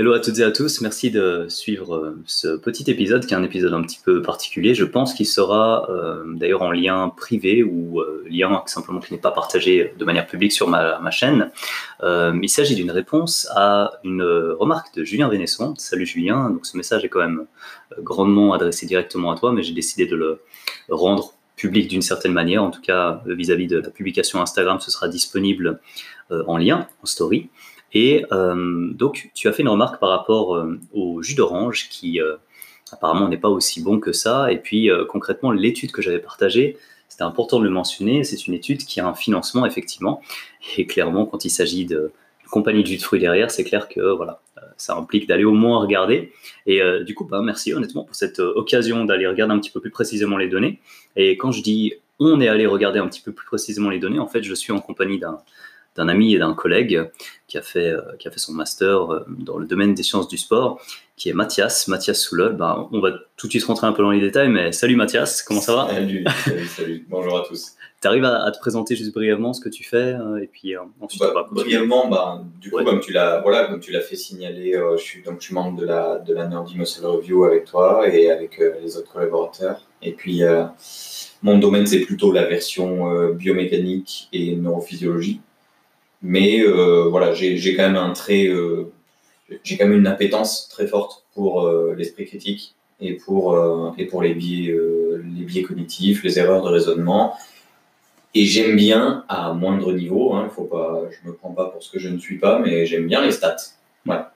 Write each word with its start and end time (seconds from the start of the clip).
Hello 0.00 0.12
à 0.12 0.20
toutes 0.20 0.38
et 0.38 0.44
à 0.44 0.52
tous, 0.52 0.80
merci 0.80 1.10
de 1.10 1.46
suivre 1.48 1.96
euh, 1.96 2.22
ce 2.24 2.56
petit 2.56 2.88
épisode 2.88 3.26
qui 3.26 3.34
est 3.34 3.36
un 3.36 3.42
épisode 3.42 3.74
un 3.74 3.82
petit 3.82 3.98
peu 3.98 4.22
particulier. 4.22 4.72
Je 4.72 4.84
pense 4.84 5.12
qu'il 5.12 5.26
sera 5.26 5.90
euh, 5.90 6.22
d'ailleurs 6.36 6.62
en 6.62 6.70
lien 6.70 7.08
privé 7.08 7.64
ou 7.64 7.98
euh, 7.98 8.24
lien 8.30 8.62
simplement 8.66 9.00
qui 9.00 9.12
n'est 9.12 9.18
pas 9.18 9.32
partagé 9.32 9.92
de 9.98 10.04
manière 10.04 10.28
publique 10.28 10.52
sur 10.52 10.68
ma, 10.68 11.10
chaîne. 11.10 11.50
il 12.00 12.48
s'agit 12.48 12.76
d'une 12.76 12.92
réponse 12.92 13.48
à 13.56 13.90
une 14.04 14.22
remarque 14.22 14.94
de 14.94 15.02
Julien 15.02 15.28
Vénesson. 15.28 15.74
Salut 15.78 16.06
Julien, 16.06 16.48
donc 16.50 16.64
ce 16.64 16.76
message 16.76 17.04
est 17.04 17.08
quand 17.08 17.18
même 17.18 17.46
grandement 18.00 18.52
adressé 18.52 18.86
directement 18.86 19.32
à 19.32 19.36
toi, 19.36 19.50
mais 19.52 19.64
j'ai 19.64 19.74
décidé 19.74 20.06
de 20.06 20.14
le 20.14 20.40
rendre 20.88 21.32
public 21.56 21.88
d'une 21.88 22.02
certaine 22.02 22.32
manière. 22.32 22.62
En 22.62 22.70
tout 22.70 22.82
cas, 22.82 23.20
vis-à-vis 23.26 23.66
-vis 23.66 23.70
de 23.70 23.78
la 23.78 23.90
publication 23.90 24.40
Instagram, 24.40 24.78
ce 24.78 24.92
sera 24.92 25.08
disponible 25.08 25.80
en 26.30 26.56
lien, 26.56 26.86
en 27.02 27.06
story. 27.06 27.50
Et 27.92 28.24
euh, 28.32 28.92
donc, 28.92 29.30
tu 29.34 29.48
as 29.48 29.52
fait 29.52 29.62
une 29.62 29.68
remarque 29.68 30.00
par 30.00 30.10
rapport 30.10 30.56
euh, 30.56 30.78
au 30.92 31.22
jus 31.22 31.34
d'orange 31.34 31.88
qui 31.88 32.20
euh, 32.20 32.36
apparemment 32.92 33.28
n'est 33.28 33.38
pas 33.38 33.48
aussi 33.48 33.82
bon 33.82 33.98
que 33.98 34.12
ça. 34.12 34.52
Et 34.52 34.58
puis, 34.58 34.90
concrètement, 35.08 35.50
l'étude 35.50 35.92
que 35.92 36.02
j'avais 36.02 36.18
partagée, 36.18 36.76
c'était 37.08 37.24
important 37.24 37.58
de 37.58 37.64
le 37.64 37.70
mentionner, 37.70 38.24
c'est 38.24 38.46
une 38.46 38.54
étude 38.54 38.84
qui 38.84 39.00
a 39.00 39.06
un 39.06 39.14
financement, 39.14 39.66
effectivement. 39.66 40.22
Et 40.76 40.86
clairement, 40.86 41.26
quand 41.26 41.44
il 41.44 41.50
s'agit 41.50 41.86
de 41.86 42.12
compagnie 42.50 42.82
de 42.82 42.88
jus 42.88 42.96
de 42.96 43.02
fruits 43.02 43.20
derrière, 43.20 43.50
c'est 43.50 43.64
clair 43.64 43.88
que 43.88 44.00
voilà, 44.00 44.40
ça 44.78 44.96
implique 44.96 45.28
d'aller 45.28 45.44
au 45.44 45.52
moins 45.52 45.80
regarder. 45.80 46.32
Et 46.64 46.80
du 47.04 47.14
coup, 47.14 47.24
bah, 47.24 47.42
merci 47.42 47.74
honnêtement 47.74 48.04
pour 48.04 48.16
cette 48.16 48.38
occasion 48.38 49.04
d'aller 49.04 49.26
regarder 49.26 49.52
un 49.52 49.58
petit 49.58 49.70
peu 49.70 49.80
plus 49.80 49.90
précisément 49.90 50.38
les 50.38 50.48
données. 50.48 50.80
Et 51.16 51.36
quand 51.36 51.52
je 51.52 51.62
dis 51.62 51.92
on 52.20 52.40
est 52.40 52.48
allé 52.48 52.66
regarder 52.66 52.98
un 52.98 53.08
petit 53.08 53.20
peu 53.20 53.32
plus 53.32 53.46
précisément 53.46 53.90
les 53.90 53.98
données, 53.98 54.18
en 54.18 54.26
fait, 54.26 54.42
je 54.42 54.54
suis 54.54 54.72
en 54.72 54.80
compagnie 54.80 55.18
d'un 55.18 55.38
d'un 55.98 56.08
ami 56.08 56.34
et 56.34 56.38
d'un 56.38 56.54
collègue 56.54 57.10
qui 57.48 57.58
a 57.58 57.62
fait, 57.62 57.90
euh, 57.90 58.00
qui 58.18 58.28
a 58.28 58.30
fait 58.30 58.38
son 58.38 58.52
master 58.52 59.12
euh, 59.12 59.24
dans 59.28 59.58
le 59.58 59.66
domaine 59.66 59.94
des 59.94 60.04
sciences 60.04 60.28
du 60.28 60.38
sport, 60.38 60.80
qui 61.16 61.28
est 61.28 61.32
Mathias, 61.32 61.88
Mathias 61.88 62.20
Soulol. 62.20 62.56
Ben, 62.56 62.88
on 62.92 63.00
va 63.00 63.10
tout 63.36 63.48
de 63.48 63.50
suite 63.50 63.64
rentrer 63.64 63.86
un 63.88 63.92
peu 63.92 64.02
dans 64.02 64.12
les 64.12 64.20
détails, 64.20 64.48
mais 64.48 64.70
salut 64.70 64.94
Mathias, 64.94 65.42
comment 65.42 65.60
ça 65.60 65.74
va? 65.74 65.88
Salut, 65.90 66.24
salut, 66.44 66.66
salut. 66.66 67.06
bonjour 67.08 67.38
à 67.38 67.42
tous. 67.42 67.72
Tu 68.00 68.06
arrives 68.06 68.24
à, 68.24 68.48
te 68.52 68.60
présenter 68.60 68.94
juste 68.94 69.12
brièvement 69.12 69.52
ce 69.52 69.60
que 69.60 69.68
tu 69.68 69.82
fais 69.82 70.14
euh, 70.14 70.40
et 70.40 70.46
puis 70.46 70.74
ensuite 71.00 71.20
bah, 71.20 71.48
brièvement 71.50 72.08
bah, 72.08 72.44
du 72.60 72.70
coup 72.70 72.84
comme 72.84 73.00
tu 73.00 73.12
l'as 73.12 73.40
voilà 73.40 73.66
comme 73.66 73.80
tu 73.80 73.90
l'as 73.90 74.02
fait 74.02 74.14
signaler 74.14 74.80
je 74.96 75.02
suis 75.02 75.20
donc 75.24 75.40
je 75.40 75.46
suis 75.46 75.54
membre 75.54 75.80
de 75.80 75.84
la 75.84 76.18
de 76.20 76.32
la 76.32 76.46
Nerdy 76.46 76.78
Muscle 76.78 77.04
Review 77.04 77.42
avec 77.42 77.64
toi 77.64 78.08
et 78.08 78.30
avec 78.30 78.62
les 78.80 78.96
autres 78.96 79.12
collaborateurs 79.12 79.82
et 80.00 80.12
puis 80.12 80.42
mon 81.42 81.58
domaine 81.58 81.88
c'est 81.88 82.02
plutôt 82.02 82.30
la 82.30 82.44
version 82.44 83.32
biomécanique 83.32 84.28
et 84.32 84.54
neurophysiologie 84.54 85.40
mais 86.22 86.60
euh, 86.60 87.08
voilà, 87.08 87.32
j'ai 87.32 87.76
quand 87.76 87.84
même 87.84 87.96
un 87.96 88.12
trait, 88.12 88.46
euh, 88.48 88.90
j'ai 89.62 89.76
quand 89.76 89.86
même 89.86 89.98
une 89.98 90.06
appétence 90.06 90.68
très 90.68 90.86
forte 90.86 91.24
pour 91.34 91.62
euh, 91.62 91.94
l'esprit 91.96 92.26
critique 92.26 92.74
et 93.00 93.14
pour, 93.14 93.56
et 93.96 94.06
pour 94.06 94.22
les, 94.22 94.34
biais, 94.34 94.74
les 95.36 95.44
biais 95.44 95.62
cognitifs, 95.62 96.24
les 96.24 96.40
erreurs 96.40 96.62
de 96.62 96.68
raisonnement. 96.68 97.36
Et 98.34 98.44
j'aime 98.44 98.74
bien, 98.74 99.24
à 99.28 99.52
moindre 99.52 99.92
niveau, 99.92 100.34
hein, 100.34 100.50
faut 100.54 100.64
pas, 100.64 101.02
je 101.10 101.28
me 101.28 101.34
prends 101.34 101.52
pas 101.52 101.66
pour 101.66 101.80
ce 101.80 101.92
que 101.92 102.00
je 102.00 102.08
ne 102.08 102.18
suis 102.18 102.38
pas, 102.38 102.58
mais 102.58 102.86
j'aime 102.86 103.06
bien 103.06 103.24
les 103.24 103.30
stats. 103.30 103.56
Voilà. 104.04 104.32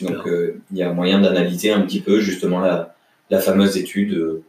Donc 0.00 0.26
il 0.70 0.78
y 0.78 0.82
a 0.82 0.92
moyen 0.94 1.20
d'analyser 1.20 1.72
un 1.72 1.82
petit 1.82 2.00
peu 2.00 2.20
justement 2.20 2.60
la, 2.60 2.94
la 3.28 3.38
fameuse 3.38 3.76
étude 3.76 4.40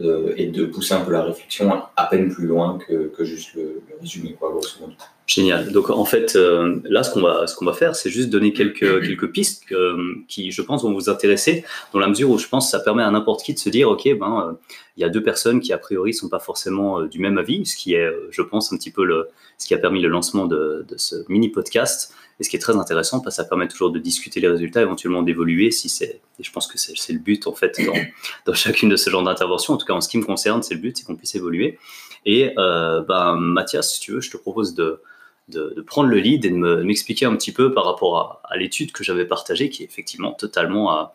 et 0.00 0.46
de 0.46 0.64
pousser 0.64 0.94
un 0.94 1.02
peu 1.02 1.12
la 1.12 1.22
réflexion 1.22 1.70
à 1.94 2.06
peine 2.06 2.28
plus 2.28 2.46
loin 2.46 2.78
que, 2.78 3.06
que 3.16 3.24
juste 3.24 3.54
le, 3.54 3.82
le 3.88 4.00
résumé, 4.00 4.32
quoi, 4.32 4.50
grosso 4.50 4.80
modo. 4.80 4.94
Génial. 5.26 5.72
Donc 5.72 5.90
en 5.90 6.04
fait, 6.04 6.36
euh, 6.36 6.80
là, 6.84 7.02
ce 7.02 7.12
qu'on 7.12 7.20
va, 7.20 7.48
ce 7.48 7.56
qu'on 7.56 7.64
va 7.64 7.72
faire, 7.72 7.96
c'est 7.96 8.10
juste 8.10 8.30
donner 8.30 8.52
quelques, 8.52 9.00
quelques 9.06 9.32
pistes 9.32 9.64
euh, 9.72 10.14
qui, 10.28 10.52
je 10.52 10.62
pense, 10.62 10.84
vont 10.84 10.92
vous 10.92 11.10
intéresser, 11.10 11.64
dans 11.92 11.98
la 11.98 12.06
mesure 12.06 12.30
où 12.30 12.38
je 12.38 12.46
pense 12.46 12.66
que 12.66 12.70
ça 12.70 12.78
permet 12.78 13.02
à 13.02 13.10
n'importe 13.10 13.42
qui 13.42 13.52
de 13.52 13.58
se 13.58 13.68
dire, 13.68 13.90
ok, 13.90 14.08
ben, 14.18 14.48
euh, 14.48 14.52
il 14.96 15.00
y 15.00 15.04
a 15.04 15.08
deux 15.08 15.22
personnes 15.22 15.60
qui 15.60 15.72
a 15.72 15.78
priori 15.78 16.14
sont 16.14 16.28
pas 16.28 16.38
forcément 16.38 17.02
du 17.02 17.18
même 17.18 17.38
avis, 17.38 17.66
ce 17.66 17.76
qui 17.76 17.94
est, 17.94 18.08
je 18.30 18.40
pense, 18.40 18.72
un 18.72 18.76
petit 18.76 18.92
peu 18.92 19.04
le, 19.04 19.28
ce 19.58 19.66
qui 19.66 19.74
a 19.74 19.78
permis 19.78 20.00
le 20.00 20.08
lancement 20.08 20.46
de, 20.46 20.86
de 20.88 20.96
ce 20.96 21.16
mini 21.28 21.48
podcast. 21.48 22.14
Et 22.38 22.44
ce 22.44 22.50
qui 22.50 22.56
est 22.56 22.60
très 22.60 22.76
intéressant, 22.76 23.20
parce 23.20 23.36
que 23.36 23.42
ça 23.42 23.48
permet 23.48 23.66
toujours 23.66 23.90
de 23.90 23.98
discuter 23.98 24.40
les 24.40 24.48
résultats, 24.48 24.82
éventuellement 24.82 25.22
d'évoluer, 25.22 25.70
si 25.70 25.88
c'est, 25.88 26.20
et 26.38 26.42
je 26.42 26.52
pense 26.52 26.66
que 26.66 26.78
c'est 26.78 27.12
le 27.12 27.18
but 27.18 27.46
en 27.46 27.54
fait 27.54 27.78
dans, 27.84 27.94
dans 28.46 28.54
chacune 28.54 28.90
de 28.90 28.96
ce 28.96 29.10
genre 29.10 29.22
d'intervention. 29.22 29.74
En 29.74 29.76
tout 29.76 29.86
cas, 29.86 29.94
en 29.94 30.00
ce 30.00 30.08
qui 30.08 30.18
me 30.18 30.24
concerne, 30.24 30.62
c'est 30.62 30.74
le 30.74 30.80
but, 30.80 30.96
c'est 30.96 31.04
qu'on 31.04 31.16
puisse 31.16 31.34
évoluer. 31.34 31.78
Et 32.24 32.52
ben, 32.56 33.36
Mathias, 33.36 33.94
si 33.94 34.00
tu 34.00 34.12
veux, 34.12 34.20
je 34.20 34.30
te 34.30 34.36
propose 34.36 34.74
de 34.74 35.00
de, 35.48 35.80
prendre 35.86 36.08
le 36.08 36.18
lead 36.18 36.44
et 36.44 36.50
de 36.50 36.82
m'expliquer 36.82 37.26
un 37.26 37.36
petit 37.36 37.52
peu 37.52 37.72
par 37.72 37.84
rapport 37.84 38.40
à, 38.44 38.56
l'étude 38.56 38.92
que 38.92 39.04
j'avais 39.04 39.24
partagée, 39.24 39.70
qui 39.70 39.82
est 39.82 39.86
effectivement 39.86 40.32
totalement 40.32 40.90
à, 40.90 41.14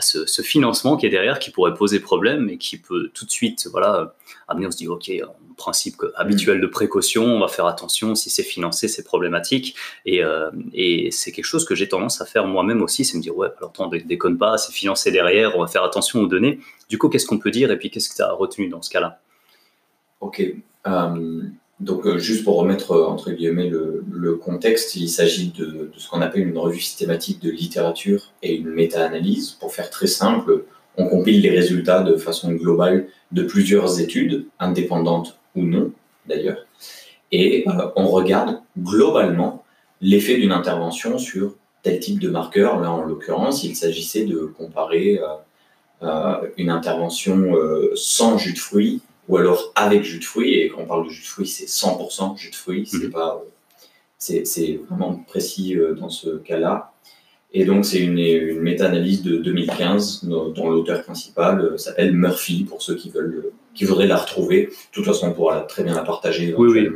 ce, 0.00 0.42
financement 0.42 0.96
qui 0.96 1.06
est 1.06 1.10
derrière, 1.10 1.38
qui 1.38 1.50
pourrait 1.50 1.74
poser 1.74 2.00
problème 2.00 2.48
et 2.48 2.58
qui 2.58 2.78
peut 2.78 3.10
tout 3.14 3.24
de 3.24 3.30
suite 3.30 3.66
voilà, 3.70 4.14
amener, 4.48 4.66
on 4.66 4.70
se 4.70 4.76
dit, 4.76 4.88
OK, 4.88 5.08
un 5.10 5.54
principe 5.56 5.96
habituel 6.14 6.60
de 6.60 6.66
précaution, 6.66 7.24
on 7.24 7.40
va 7.40 7.48
faire 7.48 7.66
attention, 7.66 8.14
si 8.14 8.30
c'est 8.30 8.42
financé, 8.42 8.86
c'est 8.86 9.04
problématique. 9.04 9.74
Et, 10.04 10.22
euh, 10.22 10.50
et 10.72 11.10
c'est 11.10 11.32
quelque 11.32 11.44
chose 11.44 11.64
que 11.64 11.74
j'ai 11.74 11.88
tendance 11.88 12.20
à 12.20 12.26
faire 12.26 12.46
moi-même 12.46 12.82
aussi, 12.82 13.04
c'est 13.04 13.16
me 13.16 13.22
dire, 13.22 13.36
ouais, 13.36 13.48
alors 13.58 13.70
attends, 13.70 13.88
déconne 13.88 14.38
pas, 14.38 14.58
c'est 14.58 14.72
financé 14.72 15.10
derrière, 15.10 15.56
on 15.56 15.60
va 15.60 15.66
faire 15.66 15.84
attention 15.84 16.20
aux 16.20 16.26
données. 16.26 16.60
Du 16.88 16.98
coup, 16.98 17.08
qu'est-ce 17.08 17.26
qu'on 17.26 17.38
peut 17.38 17.50
dire 17.50 17.70
et 17.70 17.78
puis 17.78 17.90
qu'est-ce 17.90 18.10
que 18.10 18.16
tu 18.16 18.22
as 18.22 18.32
retenu 18.32 18.68
dans 18.68 18.82
ce 18.82 18.90
cas-là? 18.90 19.20
Ok. 20.20 20.42
Euh, 20.86 21.42
donc, 21.80 22.06
euh, 22.06 22.18
juste 22.18 22.44
pour 22.44 22.56
remettre 22.56 22.92
euh, 22.92 23.06
entre 23.06 23.30
guillemets 23.30 23.68
le, 23.68 24.34
contexte, 24.34 24.96
il 24.96 25.08
s'agit 25.08 25.48
de, 25.48 25.90
ce 25.96 26.08
qu'on 26.08 26.20
appelle 26.20 26.46
une 26.46 26.58
revue 26.58 26.80
systématique 26.80 27.40
de 27.42 27.50
littérature 27.50 28.32
et 28.42 28.54
une 28.54 28.68
méta-analyse. 28.68 29.52
Pour 29.52 29.72
faire 29.72 29.88
très 29.88 30.06
simple, 30.06 30.64
on 30.98 31.08
compile 31.08 31.40
les 31.40 31.50
résultats 31.50 32.02
de 32.02 32.16
façon 32.16 32.52
globale 32.52 33.06
de 33.32 33.42
plusieurs 33.42 33.98
études, 34.00 34.46
indépendantes 34.58 35.38
ou 35.56 35.62
non 35.62 35.92
d'ailleurs, 36.26 36.66
et 37.32 37.64
euh, 37.66 37.88
on 37.96 38.08
regarde 38.08 38.60
globalement 38.78 39.64
l'effet 40.02 40.36
d'une 40.36 40.52
intervention 40.52 41.18
sur 41.18 41.56
tel 41.82 41.98
type 41.98 42.20
de 42.20 42.28
marqueur. 42.28 42.78
Là, 42.78 42.92
en 42.92 43.02
l'occurrence, 43.02 43.64
il 43.64 43.74
s'agissait 43.74 44.26
de 44.26 44.40
comparer 44.44 45.20
une 46.56 46.70
intervention 46.70 47.52
sans 47.94 48.38
jus 48.38 48.54
de 48.54 48.58
fruits 48.58 49.00
ou 49.28 49.36
alors 49.36 49.72
avec 49.76 50.02
jus 50.02 50.18
de 50.18 50.24
fruits. 50.24 50.69
Parle 50.90 51.04
de 51.06 51.10
jus 51.10 51.22
de 51.22 51.26
fruits, 51.26 51.46
c'est 51.46 51.66
100% 51.66 52.36
jus 52.36 52.50
de 52.50 52.54
fruits. 52.54 52.86
C'est 52.86 53.04
mhm. 53.04 53.10
pas, 53.10 53.42
c'est 54.18 54.80
vraiment 54.88 55.14
précis 55.26 55.76
euh, 55.76 55.94
dans 55.94 56.10
ce 56.10 56.36
cas-là. 56.38 56.92
Et 57.52 57.64
donc, 57.64 57.84
c'est 57.84 57.98
une, 57.98 58.18
une 58.18 58.60
méta-analyse 58.60 59.22
de 59.22 59.36
2015 59.38 60.24
dont 60.24 60.70
l'auteur 60.70 61.02
principal 61.02 61.60
euh, 61.60 61.76
s'appelle 61.78 62.12
Murphy, 62.12 62.64
pour 62.64 62.80
ceux 62.80 62.94
qui 62.94 63.10
veulent, 63.10 63.50
qui 63.74 63.84
voudraient 63.84 64.06
la 64.06 64.18
retrouver. 64.18 64.66
De 64.66 64.72
toute 64.92 65.04
façon, 65.04 65.28
on 65.28 65.32
pourra 65.32 65.62
très 65.62 65.82
bien 65.82 65.94
la 65.94 66.02
partager. 66.02 66.54
Oui, 66.56 66.68
oui. 66.70 66.88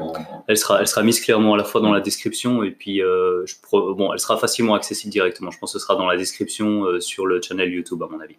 Elle 0.46 0.56
sera, 0.56 0.80
elle 0.80 0.86
sera 0.86 1.02
mise 1.02 1.20
clairement 1.20 1.54
à 1.54 1.56
la 1.56 1.64
fois 1.64 1.80
dans 1.80 1.92
la 1.92 2.00
description 2.00 2.62
et 2.62 2.70
puis, 2.70 3.02
euh, 3.02 3.44
je, 3.46 3.54
bon, 3.72 4.12
elle 4.12 4.20
sera 4.20 4.36
facilement 4.38 4.74
accessible 4.74 5.10
directement. 5.10 5.50
Je 5.50 5.58
pense 5.58 5.72
que 5.72 5.78
ce 5.78 5.84
sera 5.84 5.96
dans 5.96 6.06
la 6.06 6.16
description 6.16 7.00
sur 7.00 7.26
le 7.26 7.42
channel 7.42 7.72
YouTube, 7.72 8.00
à 8.02 8.06
mon 8.06 8.20
avis. 8.20 8.36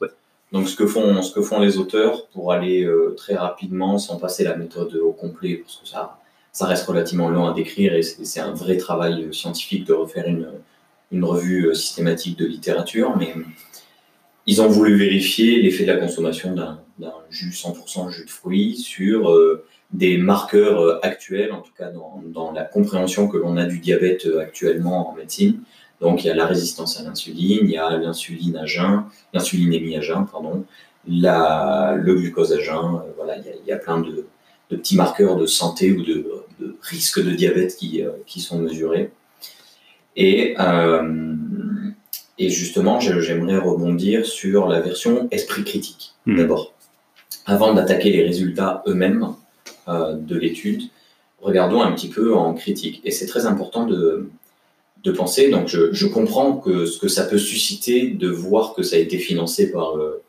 Ouais. 0.00 0.08
Donc 0.52 0.68
ce 0.68 0.76
que 0.76 0.86
font, 0.86 1.22
ce 1.22 1.32
que 1.32 1.42
font 1.42 1.60
les 1.60 1.78
auteurs 1.78 2.28
pour 2.28 2.52
aller 2.52 2.84
euh, 2.84 3.14
très 3.16 3.34
rapidement, 3.34 3.98
sans 3.98 4.16
passer 4.16 4.44
la 4.44 4.56
méthode 4.56 4.94
au 4.94 5.12
complet, 5.12 5.56
parce 5.56 5.76
que 5.76 5.88
ça, 5.88 6.20
ça 6.52 6.66
reste 6.66 6.86
relativement 6.86 7.28
long 7.28 7.46
à 7.46 7.54
décrire 7.54 7.94
et 7.94 8.02
c'est 8.02 8.40
un 8.40 8.52
vrai 8.52 8.76
travail 8.76 9.24
euh, 9.24 9.32
scientifique 9.32 9.84
de 9.84 9.92
refaire 9.92 10.28
une, 10.28 10.48
une 11.10 11.24
revue 11.24 11.66
euh, 11.66 11.74
systématique 11.74 12.38
de 12.38 12.46
littérature, 12.46 13.16
mais 13.16 13.34
ils 14.46 14.62
ont 14.62 14.68
voulu 14.68 14.94
vérifier 14.94 15.60
l'effet 15.60 15.84
de 15.84 15.92
la 15.92 15.98
consommation 15.98 16.54
d'un 16.54 16.78
jus 17.30 17.50
100% 17.50 18.10
jus 18.10 18.24
de 18.24 18.30
fruits 18.30 18.76
sur 18.76 19.36
des 19.90 20.18
marqueurs 20.18 21.04
actuels, 21.04 21.50
en 21.50 21.60
tout 21.60 21.72
cas 21.76 21.90
dans, 21.90 22.22
dans 22.26 22.52
la 22.52 22.62
compréhension 22.62 23.26
que 23.26 23.36
l'on 23.38 23.56
a 23.56 23.64
du 23.64 23.80
diabète 23.80 24.28
actuellement 24.40 25.10
en 25.10 25.16
médecine, 25.16 25.62
donc 26.00 26.24
il 26.24 26.26
y 26.26 26.30
a 26.30 26.34
la 26.34 26.46
résistance 26.46 27.00
à 27.00 27.04
l'insuline, 27.04 27.60
il 27.62 27.70
y 27.70 27.78
a 27.78 27.96
l'insuline 27.96 28.56
à 28.56 28.66
jeun, 28.66 29.04
l'insulinémie 29.32 29.96
à 29.96 30.00
jeun, 30.00 30.26
pardon, 30.30 30.64
la, 31.08 31.96
le 31.98 32.14
glucose 32.14 32.52
à 32.52 32.60
jeun. 32.60 32.96
Euh, 32.96 33.12
voilà, 33.16 33.36
il 33.38 33.66
y, 33.66 33.72
a, 33.72 33.76
plein 33.76 34.00
de, 34.00 34.26
petits 34.68 34.96
marqueurs 34.96 35.36
de 35.36 35.46
santé 35.46 35.92
ou 35.92 36.02
de, 36.02 36.26
risque 36.82 37.22
de 37.22 37.30
diabète 37.30 37.76
qui, 37.76 38.02
euh, 38.02 38.10
qui 38.26 38.40
sont 38.40 38.58
mesurés. 38.58 39.10
Et, 40.16 40.54
euh, 40.58 41.44
et 42.38 42.50
justement, 42.50 43.00
j'aimerais 43.00 43.58
rebondir 43.58 44.26
sur 44.26 44.66
la 44.68 44.80
version 44.80 45.28
esprit 45.30 45.64
critique 45.64 46.14
hmm. 46.26 46.36
d'abord. 46.36 46.74
Avant 47.46 47.72
d'attaquer 47.72 48.10
les 48.10 48.24
résultats 48.24 48.82
eux-mêmes 48.86 49.34
de 49.88 50.36
l'étude, 50.36 50.82
regardons 51.40 51.80
un 51.80 51.92
petit 51.92 52.08
peu 52.08 52.34
en 52.34 52.54
critique. 52.54 53.00
Et 53.04 53.12
c'est 53.12 53.26
très 53.26 53.46
important 53.46 53.86
de, 53.86 54.28
de 55.06 55.12
penser. 55.12 55.50
Donc, 55.50 55.68
je, 55.68 56.06
comprends 56.06 56.56
que 56.56 56.84
ce 56.84 56.98
que 56.98 57.06
ça 57.06 57.24
peut 57.24 57.38
susciter 57.38 58.08
de 58.08 58.28
voir 58.28 58.74
que 58.74 58.82
ça 58.82 58.96
a 58.96 58.98
été 58.98 59.18
financé 59.18 59.70
par, 59.70 59.96
euh, 59.96 60.22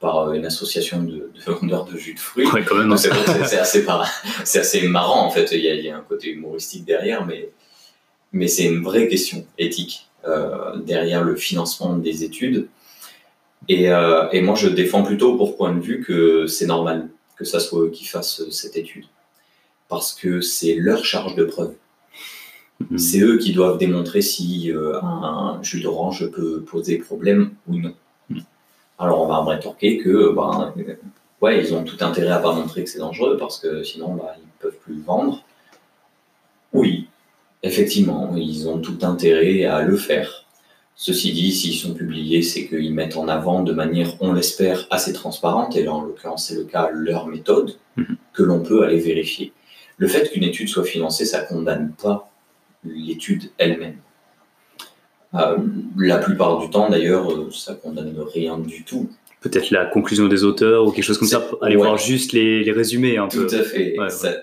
par 0.00 0.32
une 0.32 0.44
association 0.44 1.02
de, 1.02 1.30
vendeurs 1.46 1.84
de 1.84 1.96
jus 1.96 2.14
de 2.14 2.18
fruits. 2.18 2.48
c'est 2.96 3.58
assez, 3.58 4.58
assez, 4.58 4.88
marrant, 4.88 5.24
en 5.24 5.30
fait. 5.30 5.48
Il 5.52 5.60
y, 5.60 5.88
a, 5.88 5.96
un 5.96 6.00
côté 6.00 6.30
humoristique 6.30 6.84
derrière, 6.84 7.24
mais, 7.24 7.50
mais 8.32 8.48
c'est 8.48 8.64
une 8.64 8.82
vraie 8.82 9.06
question 9.08 9.46
éthique. 9.58 10.08
derrière 10.84 11.22
le 11.22 11.36
financement 11.36 11.96
des 11.96 12.24
études. 12.24 12.66
Et, 13.68 13.84
et, 13.84 14.40
moi, 14.40 14.56
je 14.56 14.68
défends 14.68 15.04
plutôt 15.04 15.36
pour 15.36 15.56
point 15.56 15.72
de 15.72 15.80
vue 15.80 16.00
que 16.02 16.48
c'est 16.48 16.66
normal 16.66 17.08
que 17.36 17.44
ça 17.44 17.60
soit 17.60 17.82
eux 17.82 17.90
qui 17.90 18.06
fassent 18.06 18.42
cette 18.50 18.76
étude. 18.76 19.04
Parce 19.88 20.12
que 20.12 20.40
c'est 20.40 20.74
leur 20.74 21.04
charge 21.04 21.36
de 21.36 21.44
preuve. 21.44 21.74
Mhm. 22.80 22.98
C'est 22.98 23.20
eux 23.20 23.38
qui 23.38 23.52
doivent 23.52 23.78
démontrer 23.78 24.22
si 24.22 24.70
un 25.02 25.58
jus 25.62 25.80
d'orange 25.80 26.30
peut 26.30 26.62
poser 26.62 26.98
problème 26.98 27.52
ou 27.68 27.76
non. 27.76 27.94
Mhm. 28.30 28.42
Alors 28.98 29.22
on 29.22 29.26
va 29.26 29.42
me 29.42 29.48
rétorquer 29.48 29.98
que 29.98 30.32
ben, 30.34 30.74
ouais, 31.40 31.60
ils 31.60 31.74
ont 31.74 31.84
tout 31.84 32.02
intérêt 32.04 32.32
à 32.32 32.38
pas 32.38 32.52
montrer 32.52 32.84
que 32.84 32.90
c'est 32.90 32.98
dangereux 32.98 33.36
parce 33.38 33.58
que 33.58 33.82
sinon 33.82 34.14
bah, 34.14 34.34
ils 34.38 34.60
peuvent 34.60 34.78
plus 34.82 34.94
le 34.94 35.02
vendre. 35.02 35.42
Oui, 36.72 37.08
effectivement, 37.62 38.34
ils 38.36 38.68
ont 38.68 38.78
tout 38.78 38.98
intérêt 39.02 39.64
à 39.64 39.82
le 39.82 39.96
faire. 39.96 40.44
Ceci 40.98 41.32
dit, 41.32 41.52
s'ils 41.52 41.74
sont 41.74 41.92
publiés, 41.92 42.40
c'est 42.40 42.66
qu'ils 42.66 42.94
mettent 42.94 43.18
en 43.18 43.28
avant 43.28 43.62
de 43.62 43.72
manière, 43.72 44.14
on 44.20 44.32
l'espère, 44.32 44.86
assez 44.90 45.12
transparente, 45.12 45.76
et 45.76 45.84
là 45.84 45.92
en 45.92 46.02
l'occurrence 46.02 46.48
c'est 46.48 46.54
le 46.54 46.64
cas, 46.64 46.88
leur 46.90 47.26
méthode, 47.26 47.76
mhm. 47.96 48.16
que 48.32 48.42
l'on 48.42 48.60
peut 48.62 48.82
aller 48.82 48.98
vérifier. 48.98 49.52
Le 49.98 50.08
fait 50.08 50.30
qu'une 50.30 50.42
étude 50.42 50.68
soit 50.68 50.84
financée, 50.84 51.24
ça 51.24 51.40
condamne 51.40 51.92
pas 52.02 52.30
l'étude 52.94 53.50
elle-même. 53.58 53.96
Euh, 55.34 55.56
la 55.98 56.18
plupart 56.18 56.58
du 56.58 56.70
temps, 56.70 56.88
d'ailleurs, 56.88 57.30
euh, 57.30 57.50
ça 57.50 57.74
condamne 57.74 58.14
rien 58.32 58.58
du 58.58 58.84
tout. 58.84 59.10
Peut-être 59.40 59.70
la 59.70 59.84
conclusion 59.84 60.28
des 60.28 60.44
auteurs 60.44 60.86
ou 60.86 60.92
quelque 60.92 61.04
chose 61.04 61.18
comme 61.18 61.28
ça, 61.28 61.46
aller 61.62 61.76
voir 61.76 61.98
juste 61.98 62.32
les, 62.32 62.64
les, 62.64 62.72
résumés 62.72 63.16
un 63.16 63.28
tout 63.28 63.46
peu. 63.46 63.60
à 63.60 63.62
fait. 63.62 63.96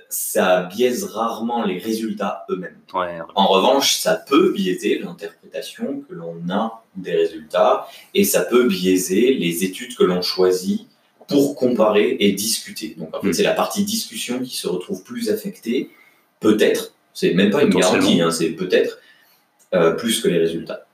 ça, 0.10 0.64
biaise 0.64 1.04
rarement 1.06 1.66
les 1.66 1.78
résultats 1.78 2.46
eux-mêmes. 2.50 2.78
En 3.36 3.48
revanche, 3.48 3.98
ça 3.98 4.16
peut 4.16 4.54
biaiser 4.54 5.00
l'interprétation 5.00 6.04
que 6.08 6.14
l'on 6.14 6.38
a 6.50 6.84
des 6.96 7.12
résultats 7.12 7.88
et 8.14 8.24
ça 8.24 8.42
peut 8.42 8.68
biaiser 8.68 9.34
les 9.34 9.64
études 9.66 9.96
que 9.96 10.04
l'on 10.04 10.22
choisit 10.22 10.88
pour 11.28 11.56
comparer 11.56 12.16
et 12.20 12.32
discuter. 12.32 12.96
Donc 12.98 13.16
en 13.16 13.22
fait, 13.22 13.30
hmm. 13.30 13.34
c'est 13.34 13.44
la 13.44 13.54
partie 13.54 13.84
discussion 13.84 14.40
qui 14.40 14.56
se 14.56 14.68
retrouve 14.68 15.04
plus 15.04 15.30
affectée, 15.30 15.90
peut-être, 16.40 16.94
c'est 17.14 17.34
même 17.34 17.52
pas 17.52 17.64
une 17.64 17.70
garantie, 17.70 18.22
hein, 18.22 18.32
c'est 18.32 18.50
peut-être 18.50 19.00
euh, 19.74 19.92
plus 19.92 20.22
que 20.22 20.28
les 20.28 20.40
résultats. 20.40 20.86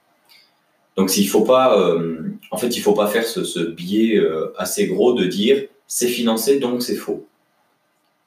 Donc 0.95 1.09
s'il 1.09 1.29
faut 1.29 1.43
pas, 1.43 1.79
euh, 1.79 2.19
en 2.51 2.57
fait, 2.57 2.75
il 2.75 2.81
faut 2.81 2.93
pas 2.93 3.07
faire 3.07 3.25
ce, 3.25 3.59
biais 3.59 4.17
euh, 4.17 4.53
assez 4.57 4.87
gros 4.87 5.13
de 5.13 5.25
dire 5.25 5.65
c'est 5.87 6.07
financé 6.07 6.59
donc 6.59 6.83
c'est 6.83 6.95
faux. 6.95 7.25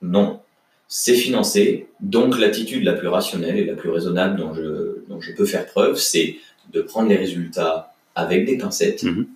Non, 0.01 0.41
c'est 0.89 1.15
financé 1.15 1.87
donc 2.01 2.39
l'attitude 2.39 2.85
la 2.85 2.95
plus 2.95 3.09
rationnelle 3.09 3.59
et 3.59 3.65
la 3.65 3.75
plus 3.75 3.91
raisonnable 3.91 4.39
dont 4.39 4.55
je, 4.55 5.07
dont 5.09 5.21
je 5.21 5.33
peux 5.33 5.47
faire 5.47 5.67
preuve, 5.67 5.97
c'est 5.97 6.37
de 6.73 6.81
prendre 6.81 7.09
les 7.09 7.17
résultats 7.17 7.93
avec 8.15 8.47
des 8.47 8.59
pincettes 8.59 9.03
mhm. 9.03 9.27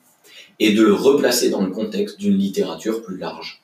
et 0.59 0.73
de 0.73 0.83
le 0.83 0.95
replacer 0.95 1.51
dans 1.51 1.63
le 1.63 1.71
contexte 1.71 2.19
d'une 2.19 2.37
littérature 2.37 3.03
plus 3.03 3.19
large. 3.19 3.63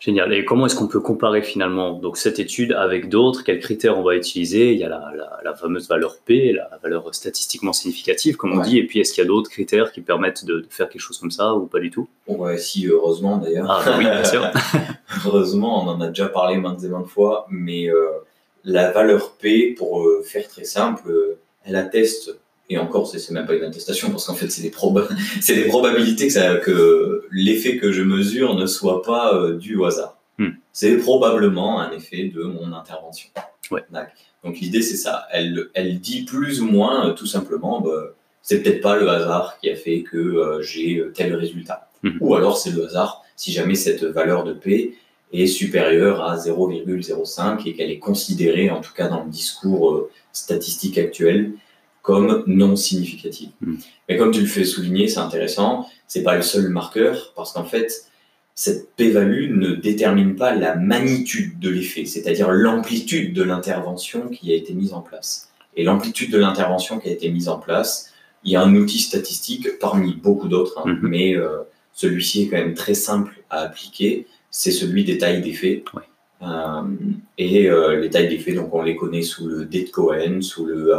Génial. 0.00 0.32
Et 0.32 0.44
comment 0.44 0.66
est-ce 0.66 0.76
qu'on 0.76 0.86
peut 0.86 1.00
comparer 1.00 1.42
finalement 1.42 1.92
donc 1.92 2.18
cette 2.18 2.38
étude 2.38 2.72
avec 2.72 3.08
d'autres? 3.08 3.42
Quels 3.42 3.58
critères 3.58 3.98
on 3.98 4.02
va 4.02 4.14
utiliser? 4.14 4.72
Il 4.72 4.78
y 4.78 4.84
a 4.84 4.88
la, 4.88 5.54
fameuse 5.54 5.88
valeur 5.88 6.18
P, 6.24 6.52
la 6.52 6.78
valeur 6.80 7.12
statistiquement 7.12 7.72
significative, 7.72 8.36
comme 8.36 8.52
on 8.52 8.62
dit. 8.62 8.78
Et 8.78 8.86
puis 8.86 9.00
est-ce 9.00 9.12
qu'il 9.12 9.24
y 9.24 9.26
a 9.26 9.28
d'autres 9.28 9.50
critères 9.50 9.90
qui 9.90 10.00
permettent 10.00 10.44
de, 10.44 10.64
faire 10.70 10.88
quelque 10.88 11.02
chose 11.02 11.18
comme 11.18 11.32
ça 11.32 11.54
ou 11.54 11.66
pas 11.66 11.80
du 11.80 11.90
tout? 11.90 12.08
Ouais, 12.28 12.58
si 12.58 12.86
heureusement 12.86 13.38
d'ailleurs. 13.38 13.68
Ah 13.68 13.82
bah 13.84 13.96
oui, 13.98 14.04
bien 14.04 14.24
sûr. 14.24 14.48
heureusement, 15.26 15.84
on 15.84 15.88
en 15.88 16.00
a 16.00 16.08
déjà 16.08 16.28
parlé 16.28 16.58
maintes 16.58 16.84
et 16.84 16.88
maintes 16.88 17.08
fois, 17.08 17.48
mais 17.50 17.90
euh, 17.90 18.06
la 18.64 18.92
valeur 18.92 19.32
P, 19.32 19.74
pour 19.76 20.02
euh, 20.02 20.22
faire 20.22 20.46
très 20.46 20.64
simple, 20.64 21.10
euh, 21.10 21.38
elle 21.64 21.74
atteste 21.74 22.38
et 22.70 22.76
encore, 22.76 23.06
c'est 23.06 23.30
même 23.30 23.46
pas 23.46 23.54
une 23.54 23.64
attestation 23.64 24.10
parce 24.10 24.26
qu'en 24.26 24.34
fait, 24.34 24.50
c'est 24.50 24.62
des, 24.62 24.70
probabilités 24.70 26.26
que, 26.26 26.32
ça, 26.32 26.56
que 26.56 27.26
l'effet 27.30 27.78
que 27.78 27.92
je 27.92 28.02
mesure 28.02 28.54
ne 28.54 28.66
soit 28.66 29.02
pas 29.02 29.34
euh, 29.34 29.56
dû 29.56 29.76
au 29.76 29.86
hasard. 29.86 30.18
Hmm. 30.38 30.50
C'est 30.72 30.96
probablement 30.98 31.80
un 31.80 31.90
effet 31.92 32.24
de 32.24 32.42
mon 32.42 32.72
intervention. 32.72 33.30
Ouais. 33.70 33.82
Donc 34.44 34.60
l'idée, 34.60 34.82
c'est 34.82 34.96
ça. 34.96 35.26
Elle, 35.32 35.68
elle 35.74 35.98
dit 36.00 36.24
plus 36.24 36.60
ou 36.60 36.66
moins, 36.66 37.08
euh, 37.08 37.14
tout 37.14 37.26
simplement, 37.26 37.80
bah, 37.80 38.14
c'est 38.42 38.62
peut-être 38.62 38.82
pas 38.82 38.96
le 38.96 39.08
hasard 39.08 39.58
qui 39.60 39.70
a 39.70 39.76
fait 39.76 40.02
que 40.02 40.16
euh, 40.18 40.62
j'ai 40.62 41.02
tel 41.14 41.34
résultat. 41.34 41.88
Hmm. 42.02 42.18
Ou 42.20 42.34
alors 42.34 42.58
c'est 42.58 42.70
le 42.70 42.84
hasard 42.84 43.24
si 43.34 43.52
jamais 43.52 43.76
cette 43.76 44.04
valeur 44.04 44.44
de 44.44 44.52
P 44.52 44.96
est 45.32 45.46
supérieure 45.46 46.22
à 46.22 46.36
0,05 46.36 47.66
et 47.66 47.74
qu'elle 47.74 47.90
est 47.90 47.98
considérée, 47.98 48.70
en 48.70 48.80
tout 48.80 48.92
cas 48.94 49.08
dans 49.08 49.24
le 49.24 49.30
discours 49.30 50.08
statistique 50.32 50.98
actuel, 50.98 51.52
comme 52.08 52.42
non 52.46 52.74
significative. 52.74 53.50
Hmm. 53.60 53.74
Mais 54.08 54.16
comme 54.16 54.30
tu 54.30 54.40
le 54.40 54.46
fais 54.46 54.64
souligner, 54.64 55.08
c'est 55.08 55.20
intéressant, 55.20 55.86
c'est 56.06 56.22
pas 56.22 56.36
le 56.36 56.40
seul 56.40 56.70
marqueur, 56.70 57.34
parce 57.36 57.52
qu'en 57.52 57.64
fait, 57.64 58.06
cette 58.54 58.96
p-value 58.96 59.54
ne 59.54 59.74
détermine 59.74 60.34
pas 60.34 60.54
la 60.54 60.74
magnitude 60.74 61.58
de 61.58 61.68
l'effet, 61.68 62.06
c'est-à-dire 62.06 62.50
l'amplitude 62.50 63.34
de 63.34 63.42
l'intervention 63.42 64.28
qui 64.28 64.50
a 64.52 64.56
été 64.56 64.72
mise 64.72 64.94
en 64.94 65.02
place. 65.02 65.50
Et 65.76 65.84
l'amplitude 65.84 66.32
de 66.32 66.38
l'intervention 66.38 66.98
qui 66.98 67.10
a 67.10 67.12
été 67.12 67.28
mise 67.28 67.50
en 67.50 67.58
place, 67.58 68.10
il 68.42 68.52
y 68.52 68.56
a 68.56 68.62
un 68.62 68.74
outil 68.74 69.00
statistique 69.00 69.78
parmi 69.78 70.14
beaucoup 70.14 70.48
d'autres, 70.48 70.78
hein, 70.78 70.90
hmm. 70.90 71.06
mais 71.06 71.36
euh, 71.36 71.58
celui-ci 71.92 72.44
est 72.44 72.48
quand 72.48 72.56
même 72.56 72.72
très 72.72 72.94
simple 72.94 73.34
à 73.50 73.58
appliquer, 73.64 74.26
c'est 74.50 74.70
celui 74.70 75.04
des 75.04 75.18
tailles 75.18 75.42
d'effet. 75.42 75.84
Euh, 76.40 76.82
et 77.36 77.68
euh, 77.68 78.00
les 78.00 78.08
tailles 78.08 78.30
d'effet, 78.30 78.54
donc 78.54 78.72
on 78.72 78.80
les 78.80 78.96
connaît 78.96 79.20
sous 79.20 79.46
le 79.46 79.66
D 79.66 79.84
de 79.84 79.90
Cohen, 79.90 80.40
sous 80.40 80.64
le 80.64 80.94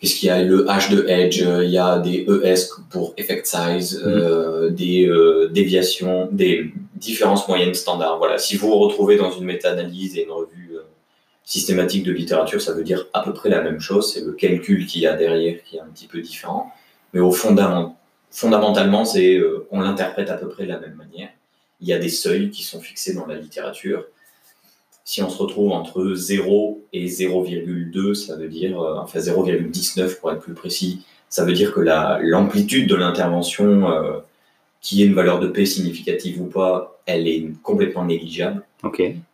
Qu'est-ce 0.00 0.16
qu'il 0.16 0.26
y 0.26 0.30
a 0.30 0.42
Le 0.42 0.66
H 0.66 0.90
de 0.90 1.06
Edge, 1.08 1.40
il 1.40 1.70
y 1.70 1.78
a 1.78 1.98
des 1.98 2.26
ES 2.26 2.68
pour 2.90 3.14
effect 3.16 3.46
size, 3.46 3.98
mhm. 3.98 4.02
euh, 4.04 4.70
des 4.70 5.06
euh, 5.06 5.48
déviations, 5.48 6.28
des 6.30 6.72
différences 6.96 7.48
moyennes 7.48 7.74
standards. 7.74 8.18
Voilà, 8.18 8.38
si 8.38 8.56
vous 8.56 8.68
vous 8.68 8.78
retrouvez 8.78 9.16
dans 9.16 9.30
une 9.30 9.44
méta-analyse 9.44 10.18
et 10.18 10.24
une 10.24 10.32
revue 10.32 10.72
euh, 10.74 10.82
systématique 11.44 12.02
de 12.02 12.12
littérature, 12.12 12.60
ça 12.60 12.72
veut 12.72 12.82
dire 12.82 13.06
à 13.12 13.22
peu 13.22 13.32
près 13.32 13.48
la 13.48 13.62
même 13.62 13.80
chose. 13.80 14.12
C'est 14.12 14.24
le 14.24 14.32
calcul 14.32 14.86
qu'il 14.86 15.02
y 15.02 15.06
a 15.06 15.14
derrière 15.14 15.62
qui 15.64 15.76
est 15.76 15.80
un 15.80 15.86
petit 15.86 16.08
peu 16.08 16.20
différent. 16.20 16.72
Mais 17.12 17.20
au 17.20 17.30
fondament, 17.30 17.96
fondamentalement, 18.30 19.04
c'est 19.04 19.40
on 19.70 19.80
l'interprète 19.80 20.28
à 20.28 20.36
peu 20.36 20.48
près 20.48 20.64
de 20.64 20.70
la 20.70 20.80
même 20.80 20.96
manière. 20.96 21.28
Il 21.80 21.86
y 21.86 21.92
a 21.92 21.98
des 21.98 22.08
seuils 22.08 22.50
qui 22.50 22.64
sont 22.64 22.80
fixés 22.80 23.14
dans 23.14 23.26
la 23.26 23.36
littérature 23.36 24.04
si 25.04 25.22
on 25.22 25.28
se 25.28 25.36
retrouve 25.36 25.70
entre 25.72 26.14
0 26.14 26.82
et 26.92 27.06
0,2, 27.06 28.14
ça 28.14 28.36
veut 28.36 28.48
dire, 28.48 28.80
euh, 28.80 28.98
enfin 28.98 29.20
0,19 29.20 30.18
pour 30.18 30.32
être 30.32 30.40
plus 30.40 30.54
précis, 30.54 31.04
ça 31.28 31.44
veut 31.44 31.52
dire 31.52 31.72
que 31.72 31.80
l'amplitude 31.80 32.88
de 32.88 32.94
l'intervention, 32.94 33.90
euh, 33.90 34.18
qui 34.80 35.02
est 35.02 35.06
une 35.06 35.14
valeur 35.14 35.40
de 35.40 35.48
P 35.48 35.66
significative 35.66 36.40
ou 36.40 36.46
pas, 36.46 37.00
elle 37.06 37.28
est 37.28 37.46
complètement 37.62 38.04
négligeable. 38.04 38.64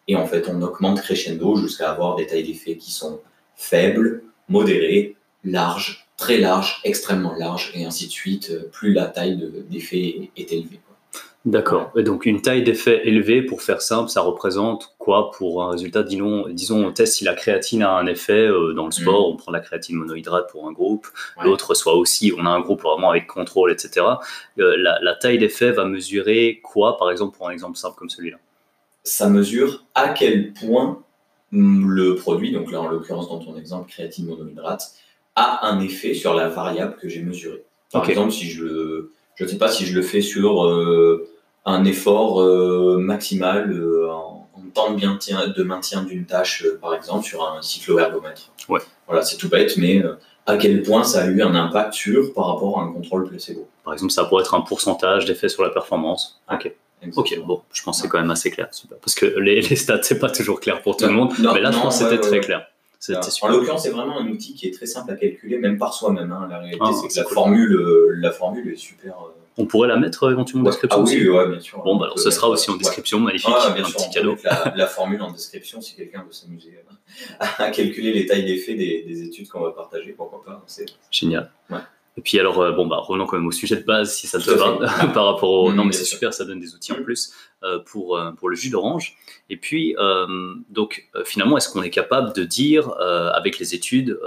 Et 0.09 0.17
en 0.17 0.27
fait, 0.27 0.49
on 0.49 0.61
augmente 0.63 1.01
crescendo 1.01 1.57
jusqu'à 1.57 1.91
avoir 1.91 2.17
des 2.17 2.27
tailles 2.27 2.45
d'effet 2.45 2.77
qui 2.77 2.93
sont 2.93 3.21
faibles, 3.57 4.23
modérées, 4.49 5.17
larges, 5.45 6.07
très 6.17 6.39
larges, 6.39 6.81
extrêmement 6.85 7.35
larges, 7.35 7.73
et 7.75 7.85
ainsi 7.85 8.07
de 8.07 8.13
suite, 8.13 8.51
euh, 8.51 8.69
plus 8.73 8.93
la 8.93 9.07
taille 9.07 9.39
d'effet 9.69 10.31
est 10.37 10.53
élevée. 10.53 10.81
D'accord. 11.47 11.91
Et 11.97 12.03
donc 12.03 12.27
une 12.27 12.43
taille 12.43 12.63
d'effet 12.63 13.01
élevée, 13.09 13.41
pour 13.41 13.63
faire 13.63 13.81
simple, 13.81 14.11
ça 14.11 14.21
représente 14.21 14.95
quoi 14.99 15.31
pour 15.31 15.63
un 15.63 15.71
résultat? 15.71 16.03
Disons, 16.03 16.47
disons 16.49 16.85
on 16.85 16.93
teste 16.93 17.15
si 17.15 17.25
la 17.25 17.33
créatine 17.33 17.83
a 17.83 17.93
un 17.93 18.05
effet 18.07 18.47
euh, 18.47 18.75
dans 18.75 18.85
le 18.85 18.93
sport, 18.93 19.31
mm. 19.31 19.33
on 19.33 19.37
prend 19.37 19.53
la 19.53 19.61
créatine 19.61 19.97
monohydrate 19.97 20.51
pour 20.51 20.69
un 20.69 20.73
groupe, 20.73 21.07
l'autre 21.43 21.73
soit 21.73 21.95
aussi, 21.95 22.31
on 22.37 22.45
a 22.45 22.51
un 22.51 22.61
groupe 22.61 22.83
vraiment 22.83 23.09
avec 23.11 23.27
contrôle, 23.27 23.73
etc. 23.73 24.05
Euh, 24.59 24.77
la, 24.77 25.15
taille 25.15 25.39
d'effet 25.39 25.73
va 25.73 25.87
mesurer 25.87 26.61
quoi, 26.63 26.99
par 26.99 27.11
exemple, 27.11 27.39
pour 27.39 27.49
un 27.49 27.53
exemple 27.53 27.79
simple 27.79 27.97
comme 27.97 28.11
celui-là? 28.11 28.37
Ça 29.03 29.31
mesure 29.31 29.87
à 29.95 30.11
quel 30.11 30.53
point 30.53 31.03
mm, 31.53 31.89
le 31.89 32.17
produit, 32.17 32.53
donc 32.53 32.71
là 32.71 32.83
en 32.83 32.89
l'occurrence 32.89 33.31
dans 33.31 33.39
ton 33.39 33.57
exemple 33.57 33.89
créatine 33.89 34.27
monohydrate, 34.27 34.93
a 35.37 35.67
un 35.67 35.81
effet 35.81 36.13
sur 36.13 36.35
la 36.35 36.49
variable 36.49 36.97
que 37.01 37.09
j'ai 37.09 37.23
mesurée. 37.23 37.65
Par 37.91 38.09
exemple, 38.09 38.31
si 38.31 38.45
je 38.45 38.63
le 38.63 39.13
je 39.41 39.47
ne 39.47 39.49
sais 39.49 39.57
pas 39.57 39.73
si 39.73 39.87
je 39.87 39.95
le 39.95 40.03
fais 40.03 40.21
sur 40.21 40.67
euh, 40.67 41.27
un 41.65 41.87
effort 41.87 42.43
euh, 42.43 42.99
maximal 42.99 43.73
euh, 43.73 44.11
en, 44.11 44.47
temps 44.75 44.93
de 44.93 45.05
maintien, 45.05 45.49
de 45.49 45.63
maintien 45.65 46.05
d'une 46.05 46.27
tâche, 46.27 46.65
par 46.81 46.95
exemple, 46.95 47.27
sur 47.27 47.43
un 47.43 47.61
cycloergomètre. 47.61 48.53
Ouais. 48.69 48.81
Voilà, 49.09 49.23
c'est 49.23 49.37
tout 49.37 49.49
bête, 49.49 49.77
mais 49.79 50.01
à 50.47 50.57
quel 50.59 50.83
point 50.83 51.03
ça 51.03 51.23
a 51.23 51.27
eu 51.27 51.43
un 51.43 51.57
impact 51.57 51.95
sur 51.95 52.33
par 52.35 52.47
rapport 52.47 52.79
à 52.79 52.85
un 52.85 52.93
contrôle 52.93 53.29
placebo. 53.29 53.67
Par 53.83 53.95
exemple, 53.95 54.13
ça 54.13 54.27
pourrait 54.27 54.43
être 54.43 54.55
un 54.55 54.61
pourcentage 54.61 55.25
d'effet 55.25 55.49
sur 55.49 55.65
la 55.65 55.71
performance. 55.71 56.41
Ok. 56.53 56.73
Ok, 57.17 57.37
bon, 57.45 57.63
je 57.73 57.83
pense 57.83 57.97
que 57.97 58.03
c'est 58.03 58.09
quand 58.09 58.21
même 58.21 58.31
assez 58.31 58.51
clair. 58.53 58.69
Super. 58.71 58.99
Parce 58.99 59.15
que 59.15 59.27
les, 59.27 59.61
les 59.69 59.77
stats, 59.77 60.03
c'est 60.03 60.21
pas 60.21 60.31
toujours 60.31 60.61
clair 60.61 60.83
pour 60.83 60.97
tout 60.97 61.07
le 61.07 61.13
monde, 61.13 61.33
mais 61.39 61.61
là, 61.61 61.73
je 61.73 61.81
pense 61.81 61.99
que 61.99 62.05
c'était 62.05 62.21
très 62.21 62.41
clair. 62.41 62.67
En 63.43 63.49
l'occurrence, 63.49 63.83
c'est 63.85 63.91
vraiment 63.91 64.21
un 64.21 64.27
outil 64.29 64.55
qui 64.55 64.67
est 64.69 64.73
très 64.75 64.87
simple 64.87 65.11
à 65.13 65.17
calculer, 65.17 65.59
même 65.59 65.79
par 65.79 65.95
soi-même. 65.95 66.31
hein. 66.33 66.47
La 66.51 66.59
réalité, 66.59 66.79
Ah, 66.83 66.93
c'est 66.93 67.09
que 67.09 67.17
la, 67.17 67.25
cool. 67.25 67.35
formule, 67.35 67.73
euh, 67.75 68.15
la 68.19 68.31
formule 68.31 68.69
est 68.73 68.77
super. 68.77 69.15
euh, 69.23 69.31
On 69.57 69.65
pourrait 69.67 69.89
la 69.89 69.97
mettre 69.97 70.25
euh, 70.25 70.33
éventuellement 70.33 70.65
en 70.65 70.67
ouais. 70.67 70.73
description 70.73 71.01
Ah 71.01 71.03
aussi. 71.05 71.17
oui, 71.17 71.29
ouais, 71.31 71.49
bien 71.49 71.61
sûr. 71.61 71.79
Bon, 71.83 71.95
On 71.95 71.97
bah 71.97 72.05
alors 72.07 72.19
ce 72.19 72.31
sera 72.31 72.49
aussi 72.51 72.69
en 72.71 72.75
ouais. 72.75 72.79
description, 72.81 73.19
magnifique, 73.21 73.49
Ah, 73.59 73.71
bien 73.71 73.85
un 73.85 73.87
sûr, 73.87 73.97
petit 73.97 74.11
cadeau. 74.11 74.33
mettre 74.33 74.45
La, 74.45 74.75
la 74.77 74.87
formule 74.87 75.23
en 75.23 75.31
description 75.33 75.81
si 75.81 75.97
quelqu'un 75.97 76.23
veut 76.25 76.33
s'amuser 76.33 76.75
euh, 76.79 77.37
à 77.59 77.71
calculer 77.71 78.13
les 78.13 78.27
tailles 78.27 78.45
d'effet 78.45 78.75
des, 78.75 79.03
des 79.09 79.23
études 79.23 79.49
qu'on 79.49 79.61
va 79.61 79.71
partager, 79.73 80.13
pourquoi 80.13 80.45
pas. 80.45 80.63
C'est 80.67 80.87
Génial. 81.11 81.51
Et 82.21 82.23
puis 82.23 82.39
alors, 82.39 82.61
euh, 82.61 82.73
bon, 82.73 82.87
bah, 82.87 82.99
revenons 82.99 83.25
quand 83.25 83.39
même 83.39 83.47
au 83.47 83.51
sujet 83.51 83.77
de 83.77 83.83
base, 83.83 84.15
si 84.15 84.27
ça 84.27 84.39
te 84.39 84.51
va, 84.51 85.07
par 85.15 85.25
rapport 85.25 85.51
au... 85.51 85.71
Mm, 85.71 85.75
non, 85.75 85.85
mais 85.87 85.93
c'est 85.93 86.05
super, 86.05 86.35
ça 86.35 86.45
donne 86.45 86.61
des 86.61 86.75
outils 86.75 86.93
en 86.93 87.03
plus 87.03 87.33
euh, 87.63 87.79
pour, 87.79 88.19
euh, 88.19 88.33
pour 88.33 88.51
le 88.51 88.57
jus 88.57 88.69
d'orange. 88.69 89.17
Et 89.49 89.57
puis, 89.57 89.97
euh, 89.99 90.27
donc, 90.69 91.09
finalement, 91.25 91.57
est-ce 91.57 91.71
qu'on 91.71 91.83
est 91.83 91.89
capable 91.89 92.35
de 92.35 92.45
dire, 92.45 92.93
avec 93.33 93.59
les 93.59 93.75
études 93.75 94.21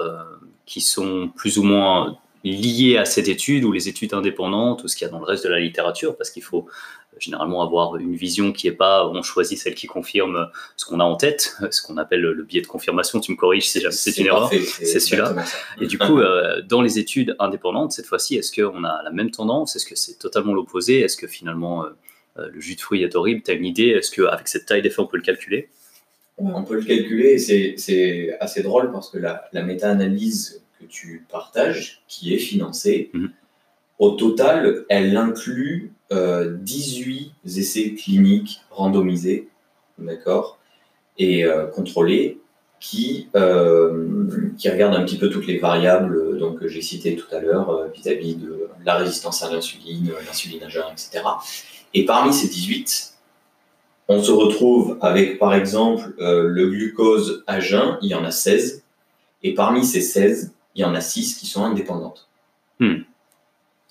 qui 0.66 0.82
sont 0.82 1.30
plus 1.36 1.60
ou 1.60 1.64
moins 1.64 2.18
liées 2.44 2.98
à 2.98 3.06
cette 3.06 3.28
étude, 3.28 3.64
ou 3.64 3.72
les 3.72 3.88
études 3.88 4.16
indépendantes, 4.16 4.84
ou 4.84 4.88
ce 4.88 4.96
qu'il 4.96 5.06
y 5.06 5.08
a 5.08 5.12
dans 5.12 5.20
le 5.20 5.26
reste 5.26 5.44
de 5.44 5.50
la 5.50 5.60
littérature, 5.60 6.18
parce 6.18 6.32
qu'il 6.32 6.42
faut 6.42 6.66
généralement 7.24 7.62
avoir 7.63 7.96
une 7.98 8.15
vision 8.15 8.51
qui 8.51 8.68
est 8.68 8.72
pas, 8.74 9.08
on 9.08 9.22
choisit 9.24 9.58
celle 9.58 9.75
qui 9.75 9.88
confirme 9.88 10.50
ce 10.75 10.86
qu'on 10.86 11.00
a 11.00 11.03
en 11.03 11.15
tête, 11.15 11.56
ce 11.72 11.82
qu'on 11.82 11.98
appelle 11.98 12.22
le 12.22 12.44
biais 12.44 12.62
de 12.62 12.68
confirmation, 12.68 13.20
tu 13.20 13.32
me 13.32 13.38
corriges 13.38 13.68
si 13.70 13.82
c'est 13.92 14.18
une 14.18 14.27
erreur. 14.27 14.50
c'est 14.51 15.00
celui-là. 15.00 15.34
Et 15.82 15.88
du 15.88 15.98
coup, 15.98 16.20
euh, 16.20 16.62
dans 16.62 16.82
les 16.82 17.00
études 17.00 17.36
indépendantes, 17.39 17.92
cette 17.94 18.06
fois-ci, 18.06 18.36
est-ce 18.36 18.51
qu'on 18.51 18.84
a 18.84 19.01
la 19.03 19.12
même 19.12 19.32
tendance? 19.32 19.75
Est-ce 19.75 19.86
que 19.86 19.96
c'est 19.96 20.20
totalement 20.20 20.53
l'opposé? 20.53 21.00
Est-ce 21.00 21.18
que 21.18 21.27
finalement, 21.27 21.86
euh, 21.86 21.89
euh, 22.39 22.50
le 22.51 22.60
jus 22.60 22.75
de 22.75 22.82
fruits 22.82 23.03
est 23.03 23.15
horrible? 23.15 23.42
Tu 23.44 23.51
as 23.51 23.53
une 23.53 23.65
idée? 23.65 23.88
Est-ce 23.89 24.12
qu'avec 24.12 24.48
cette 24.48 24.65
taille 24.65 24.82
d'effet, 24.82 25.00
on 25.01 25.08
peut 25.08 25.18
le 25.18 25.24
calculer? 25.24 25.70
On 26.38 26.63
peut 26.63 26.75
le 26.75 26.82
calculer 26.84 27.30
et 27.34 27.38
c'est- 27.38 27.75
c'est 27.77 28.36
assez 28.39 28.63
drôle 28.63 28.92
parce 28.92 29.10
que 29.12 29.20
la, 29.20 29.46
la 29.53 29.62
méta-analyse 29.62 30.62
que 30.80 30.86
tu 30.86 31.25
partages, 31.32 32.01
qui 32.08 32.34
est 32.34 32.39
financée, 32.39 33.12
Mhm. 33.13 33.30
au 34.00 34.12
total, 34.12 34.84
elle 34.89 35.15
inclut 35.15 35.93
euh, 36.12 36.57
18 36.60 37.33
essais 37.45 37.93
cliniques 37.93 38.62
randomisés, 38.72 39.50
d'accord, 39.98 40.60
et 41.17 41.45
euh, 41.45 41.67
contrôlés, 41.67 42.39
qui, 42.83 43.29
euh, 43.38 44.27
qui 44.57 44.69
regardent 44.69 44.95
un 44.95 45.05
petit 45.05 45.17
peu 45.17 45.29
toutes 45.29 45.48
les 45.48 45.57
variables 45.57 46.17
euh, 46.17 46.38
donc, 46.38 46.60
que 46.60 46.67
j'ai 46.67 46.81
citées 46.81 47.15
tout 47.15 47.33
à 47.33 47.39
l'heure 47.39 47.69
euh, 47.69 47.88
vis-à-vis 47.88 48.36
de 48.36 48.67
la 48.83 48.95
résistance 48.95 49.41
à 49.41 49.50
l'insuline, 49.50 50.10
euh, 50.10 50.22
l'insuline 50.25 50.62
à 50.63 50.67
jeun, 50.67 50.83
etc. 50.91 51.24
Et 51.93 52.03
parmi 52.03 52.33
ces 52.33 52.50
18, 52.50 53.13
on 54.10 54.22
se 54.22 54.31
retrouve 54.31 54.98
avec, 55.00 55.39
par 55.39 55.53
exemple, 55.53 56.13
euh, 56.19 56.43
le 56.43 56.67
glucose 56.67 57.45
à 57.48 57.62
jeun, 57.62 57.98
il 58.01 58.10
y 58.10 58.15
en 58.15 58.25
a 58.25 58.31
16. 58.31 58.83
Et 59.43 59.53
parmi 59.53 59.86
ces 59.86 60.01
16, 60.01 60.51
il 60.75 60.81
y 60.81 60.86
en 60.86 60.93
a 60.93 61.00
6 61.00 61.36
qui 61.36 61.45
sont 61.45 61.63
indépendantes. 61.63 62.27
Hmm. 62.79 63.03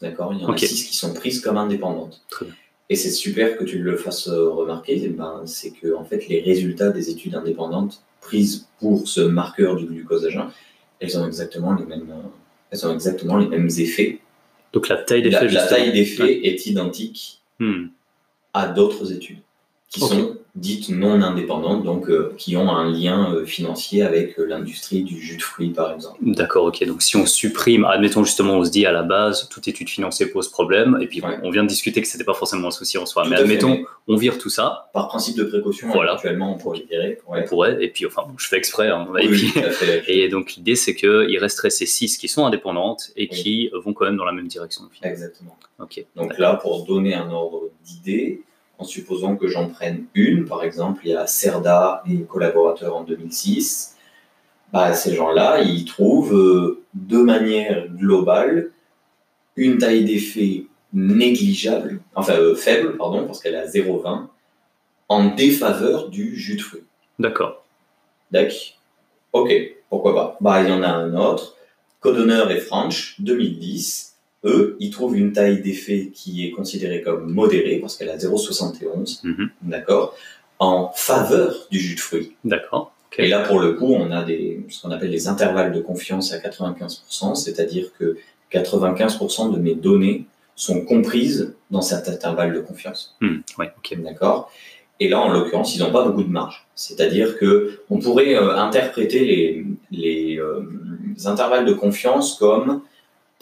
D'accord 0.03 0.35
Il 0.35 0.43
y 0.43 0.45
en 0.45 0.53
a 0.53 0.57
6 0.59 0.85
qui 0.89 0.97
sont 0.97 1.15
prises 1.15 1.41
comme 1.41 1.57
indépendantes. 1.57 2.21
Très 2.29 2.45
bien. 2.47 2.55
Et 2.91 2.97
c'est 2.97 3.11
super 3.11 3.57
que 3.57 3.65
tu 3.65 3.79
le 3.79 3.97
fasses 3.97 4.29
euh, 4.29 4.51
remarquer. 4.51 5.01
eh 5.03 5.09
Ben, 5.09 5.43
c'est 5.47 5.71
que 5.71 5.95
en 5.95 6.05
fait, 6.05 6.29
les 6.29 6.41
résultats 6.43 6.91
des 6.91 7.09
études 7.09 7.35
indépendantes 7.35 8.03
prises 8.21 8.67
pour 8.81 9.09
ce 9.09 9.21
marqueur 9.23 9.77
du 9.77 9.87
glucose 9.87 10.27
à 10.27 10.31
jeun, 10.31 10.49
elles 11.01 11.17
ont 11.19 11.27
exactement 11.27 11.73
les 11.75 11.85
mêmes, 11.87 12.11
euh, 12.11 12.29
elles 12.71 12.87
ont 12.87 12.93
exactement 12.93 13.37
les 13.39 13.47
mêmes 13.47 13.71
effets. 13.79 14.19
Donc 14.73 14.89
la 14.89 14.97
taille 14.97 15.23
d'effet, 15.23 15.49
La, 15.49 15.67
taille 15.67 15.93
d'effet 15.93 16.23
Ouais. 16.23 16.41
est 16.47 16.67
identique 16.67 17.39
Hmm. 17.59 17.89
à 18.55 18.67
d'autres 18.69 19.13
études 19.13 19.39
qui 19.93 20.01
sont 20.01 20.37
dites 20.55 20.91
non 20.91 21.23
indépendantes, 21.23 21.83
donc 21.83 22.11
euh, 22.11 22.35
qui 22.37 22.57
ont 22.59 22.71
un 22.71 22.91
lien 22.91 23.33
euh, 23.35 23.47
financier 23.47 24.03
avec 24.03 24.39
euh, 24.39 24.45
l'industrie 24.45 25.03
du 25.03 25.19
jus 25.19 25.39
de 25.39 25.43
fruits, 25.43 25.71
par 25.71 25.93
exemple. 25.95 26.19
D'accord, 26.21 26.67
ok. 26.67 26.85
Donc 26.87 27.01
si 27.01 27.17
on 27.17 27.25
supprime, 27.25 27.87
admettons 27.87 28.23
justement, 28.23 28.55
on 28.59 28.65
se 28.65 28.71
dit 28.71 28.85
à 28.85 28.93
la 28.93 29.03
base, 29.03 29.49
toute 29.49 29.67
étude 29.69 29.89
financière 29.89 30.29
pose 30.31 30.49
problème, 30.49 30.99
et 31.01 31.07
puis 31.07 31.23
Ouais. 31.23 31.39
on 31.43 31.51
vient 31.51 31.63
de 31.63 31.69
discuter 31.69 32.03
que 32.03 32.07
c'était 32.09 32.25
pas 32.25 32.35
forcément 32.35 32.69
un 32.69 32.71
souci 32.71 32.99
en 32.99 33.07
soi, 33.07 33.23
Tout 33.25 33.31
mais 33.31 33.37
fait, 33.37 33.43
admettons, 33.45 33.79
on 34.09 34.17
vire 34.17 34.37
tout 34.39 34.51
ça, 34.51 34.91
Par 34.93 35.09
principe 35.09 35.37
de 35.39 35.45
précaution, 35.45 35.89
Voilà. 35.91 36.15
actuellement, 36.15 36.55
on 36.55 36.59
pourrait 36.59 36.85
virer. 36.89 37.19
on 37.27 37.33
Ouais. 37.33 37.45
pourrait, 37.47 37.79
et 37.83 37.89
puis 37.89 38.05
enfin, 38.05 38.23
bon, 38.29 38.35
je 38.37 38.47
fais 38.47 38.57
exprès, 38.59 38.89
hein, 38.89 39.07
et 39.21 39.29
Oui, 39.29 39.51
puis 39.53 39.63
à 39.63 39.71
fait. 39.71 40.05
Et 40.09 40.29
donc 40.29 40.53
l'idée 40.55 40.77
c'est 40.77 40.95
qu'il 40.95 41.39
resterait 41.39 41.71
ces 41.71 41.87
six 41.87 42.19
qui 42.19 42.29
sont 42.29 42.45
indépendantes 42.45 43.11
et 43.17 43.29
Oui. 43.33 43.43
qui 43.43 43.71
vont 43.85 43.95
quand 43.95 44.05
même 44.05 44.17
dans 44.19 44.27
la 44.27 44.33
même 44.33 44.49
direction. 44.49 44.83
finalement. 44.93 45.15
Exactement. 45.15 45.57
Ok. 45.79 46.05
Donc 46.15 46.37
là, 46.39 46.57
pour 46.57 46.85
donner 46.85 47.15
un 47.15 47.31
ordre 47.31 47.71
d'idée, 47.85 48.43
en 48.83 48.85
supposant 48.85 49.37
que 49.37 49.47
j'en 49.47 49.69
prenne 49.69 50.07
une, 50.15 50.45
par 50.45 50.65
exemple, 50.65 51.03
il 51.05 51.12
y 51.12 51.15
a 51.15 51.29
Cerda 51.29 52.03
et 52.11 52.23
collaborateurs 52.23 52.97
en 52.97 53.05
2006, 53.05 53.97
bah, 54.73 54.93
ces 54.93 55.15
gens-là, 55.15 55.62
ils 55.62 55.85
trouvent 55.85 56.35
euh, 56.35 56.83
de 56.95 57.19
manière 57.19 57.87
globale 57.89 58.71
une 59.55 59.79
taille 59.79 60.05
d'effet 60.05 60.65
négligeable, 60.93 62.01
enfin 62.17 62.35
euh, 62.35 62.57
faible, 62.57 62.97
pardon, 62.97 63.25
parce 63.25 63.41
qu'elle 63.41 63.55
est 63.55 63.59
à 63.59 63.67
0,20, 63.67 64.27
en 65.09 65.25
défaveur 65.27 66.09
du 66.09 66.35
jus 66.35 66.57
de 66.57 66.62
fruits. 66.62 66.85
D'accord. 67.21 67.62
D'accord. 68.33 68.57
Ok, 69.33 69.53
pourquoi 69.91 70.15
pas. 70.15 70.37
Bah, 70.41 70.62
il 70.62 70.71
y 70.71 70.73
en 70.73 70.83
a 70.83 70.89
un 70.89 71.15
autre, 71.15 71.57
Codonner 72.01 72.45
et 72.51 72.59
Franch, 72.59 73.15
2010. 73.21 74.12
Eux, 74.45 74.77
ils 74.81 74.91
trouvent 74.91 75.17
une 75.17 75.33
taille 75.33 75.63
d'effet 75.63 76.11
qui 76.13 76.47
est 76.47 76.51
considérée 76.51 77.01
comme 77.03 77.31
modérée, 77.33 77.79
parce 77.81 77.97
qu'elle 77.97 78.11
a 78.11 78.17
0,71, 78.19 79.21
Mhm. 79.25 79.51
d'accord, 79.63 80.17
en 80.59 80.91
faveur 80.95 81.55
du 81.71 81.79
jus 81.79 81.95
de 81.95 82.01
fruits. 82.01 82.33
D'accord. 82.45 82.93
Et 83.19 83.29
là, 83.29 83.41
pour 83.41 83.61
le 83.61 83.75
coup, 83.75 83.93
on 83.93 84.11
a 84.11 84.23
des, 84.25 84.65
ce 84.71 84.81
qu'on 84.83 84.91
appelle 84.91 85.11
les 85.11 85.29
intervalles 85.29 85.73
de 85.73 85.81
confiance 85.81 86.33
à 86.33 86.39
95%, 86.39 87.35
c'est-à-dire 87.35 87.91
que 87.99 88.17
95% 88.51 89.53
de 89.53 89.59
mes 89.59 89.75
données 89.75 90.25
sont 90.57 90.85
comprises 90.85 91.55
dans 91.71 91.83
cet 91.83 92.09
intervalle 92.09 92.53
de 92.55 92.61
confiance. 92.61 93.17
Hmm, 93.21 93.39
ouais, 93.59 93.71
ok. 93.77 93.99
D'accord 94.03 94.51
Et 95.01 95.09
là, 95.09 95.21
en 95.21 95.31
l'occurrence, 95.33 95.75
ils 95.77 95.81
n'ont 95.81 95.93
pas 95.93 96.05
beaucoup 96.05 96.23
de 96.23 96.31
marge. 96.31 96.67
C'est-à-dire 96.75 97.39
que 97.39 97.81
on 97.91 97.99
pourrait 97.99 98.35
euh, 98.35 98.57
interpréter 98.57 99.21
les, 99.25 99.67
les, 99.91 100.39
euh, 100.39 100.63
intervalles 101.27 101.65
de 101.67 101.73
confiance 101.73 102.37
comme 102.39 102.83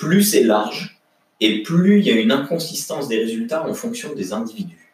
plus 0.00 0.22
c'est 0.22 0.42
large 0.42 0.98
et 1.40 1.62
plus 1.62 2.00
il 2.00 2.06
y 2.06 2.10
a 2.10 2.14
une 2.14 2.32
inconsistance 2.32 3.06
des 3.06 3.18
résultats 3.18 3.68
en 3.68 3.74
fonction 3.74 4.14
des 4.14 4.32
individus. 4.32 4.92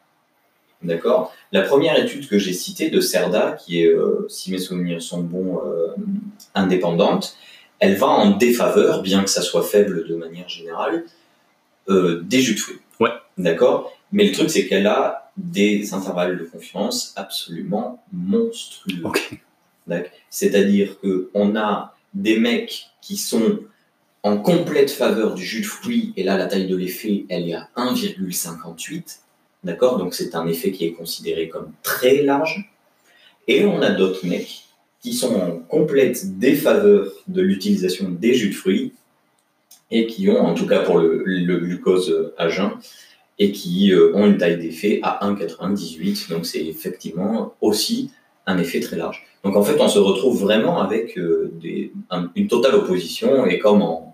D'accord? 0.83 1.33
La 1.53 1.63
première 1.63 1.97
étude 1.99 2.29
que 2.29 2.39
j'ai 2.39 2.53
citée 2.53 2.91
de 2.91 3.01
Cerda, 3.01 3.53
qui 3.53 3.83
est, 3.83 3.87
euh, 3.87 4.27
si 4.29 4.51
mes 4.51 4.59
souvenirs 4.59 5.01
sont 5.01 5.23
bons, 5.23 5.61
euh, 5.65 5.95
indépendante, 6.55 7.37
elle 7.79 7.95
va 7.95 8.09
en 8.09 8.31
défaveur, 8.31 9.01
bien 9.03 9.23
que 9.23 9.31
ça 9.31 9.43
soit 9.43 9.63
faible 9.63 10.07
de 10.09 10.17
manière 10.17 10.49
générale, 10.49 11.05
euh, 11.89 12.21
des 12.23 12.41
jus 12.41 12.55
de 12.55 12.61
fruits. 12.61 12.81
Ouais. 13.01 13.11
D'accord? 13.39 13.93
Mais 14.13 14.25
le 14.25 14.33
truc, 14.33 14.51
c'est 14.51 14.67
qu'elle 14.67 14.87
a 14.89 15.31
des 15.37 15.95
intervalles 15.95 16.37
de 16.37 16.45
confiance 16.45 17.13
absolument 17.17 18.03
monstrueux. 18.13 19.03
Ok. 19.05 19.41
D'accord? 19.87 20.11
C'est-à-dire 20.31 20.99
que 21.01 21.31
on 21.33 21.55
a 21.55 21.95
des 22.13 22.39
mecs 22.39 22.87
qui 23.01 23.17
sont 23.17 23.61
en 24.27 24.39
complète 24.39 24.91
faveur 24.91 25.35
du 25.35 25.45
jus 25.45 25.61
de 25.61 25.67
fruits, 25.67 26.13
et 26.17 26.25
là, 26.25 26.37
la 26.37 26.47
taille 26.47 26.67
de 26.67 26.75
l'effet, 26.75 27.27
elle 27.29 27.49
est 27.49 27.55
à 27.55 27.69
1,58. 27.77 29.21
D'accord? 29.63 29.99
Donc, 29.99 30.15
c'est 30.15 30.35
un 30.35 30.49
effet 30.49 30.73
qui 30.73 30.85
est 30.85 30.93
considéré 30.93 31.49
comme 31.49 31.71
très 31.85 32.23
large. 32.23 32.69
Et 33.47 33.65
on 33.65 33.81
a 33.83 33.91
d'autres 33.91 34.27
mecs 34.27 34.65
qui 35.01 35.13
sont 35.13 35.37
en 35.37 35.53
complète 35.59 36.41
défaveur 36.41 37.07
de 37.29 37.41
l'utilisation 37.41 38.09
des 38.09 38.35
jus 38.35 38.49
de 38.49 38.55
fruits, 38.55 38.95
et 39.93 40.09
qui 40.09 40.29
ont, 40.29 40.45
en 40.45 40.55
tout 40.55 40.67
cas 40.67 40.81
pour 40.81 40.99
le, 40.99 41.59
glucose 41.59 42.33
à 42.37 42.49
jeun, 42.49 42.73
et 43.39 43.53
qui 43.53 43.93
euh, 43.93 44.13
ont 44.17 44.27
une 44.27 44.39
taille 44.39 44.59
d'effet 44.59 44.99
à 45.05 45.21
1,98. 45.31 46.31
Donc, 46.31 46.47
c'est 46.47 46.67
effectivement 46.67 47.55
aussi 47.61 48.11
un 48.45 48.59
effet 48.59 48.81
très 48.81 48.97
large. 48.97 49.25
Donc, 49.45 49.55
en 49.55 49.63
fait, 49.63 49.81
on 49.81 49.89
se 49.89 50.01
retrouve 50.01 50.43
vraiment 50.43 50.81
avec 50.81 51.17
euh, 51.17 51.53
une 52.35 52.49
totale 52.49 52.75
opposition, 52.75 53.47
et 53.47 53.61
comme 53.61 53.83
en, 53.83 54.06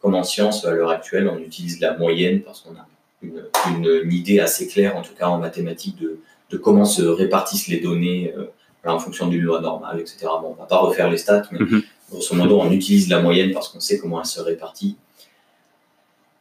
comme 0.00 0.14
en 0.14 0.22
science 0.24 0.64
à 0.64 0.70
l'heure 0.72 0.90
actuelle, 0.90 1.28
on 1.28 1.38
utilise 1.38 1.80
la 1.80 1.96
moyenne 1.96 2.40
parce 2.42 2.60
qu'on 2.60 2.74
a 2.76 2.86
une, 3.22 3.42
une- 3.74 4.00
une 4.04 4.12
idée 4.12 4.38
assez 4.40 4.66
claire, 4.68 4.96
en 4.96 5.02
tout 5.02 5.14
cas 5.18 5.26
en 5.28 5.38
mathématiques, 5.38 5.98
de, 5.98 6.18
de 6.50 6.56
comment 6.56 6.84
se 6.84 7.02
répartissent 7.02 7.68
les 7.68 7.80
données 7.80 8.32
euh, 8.36 8.44
en 8.84 8.98
fonction 9.00 9.26
d'une 9.26 9.42
loi 9.42 9.60
normale, 9.60 9.98
etc. 10.00 10.18
Bon, 10.40 10.54
on 10.56 10.60
va 10.60 10.66
pas 10.66 10.78
refaire 10.78 11.10
les 11.10 11.18
stats, 11.18 11.42
mais 11.50 11.58
Mhm. 11.58 11.82
grosso 12.10 12.34
modo, 12.34 12.60
on 12.60 12.70
utilise 12.70 13.08
la 13.08 13.20
moyenne 13.20 13.50
parce 13.52 13.68
qu'on 13.68 13.80
sait 13.80 13.98
comment 13.98 14.20
elle 14.20 14.26
se 14.26 14.40
répartit. 14.40 14.96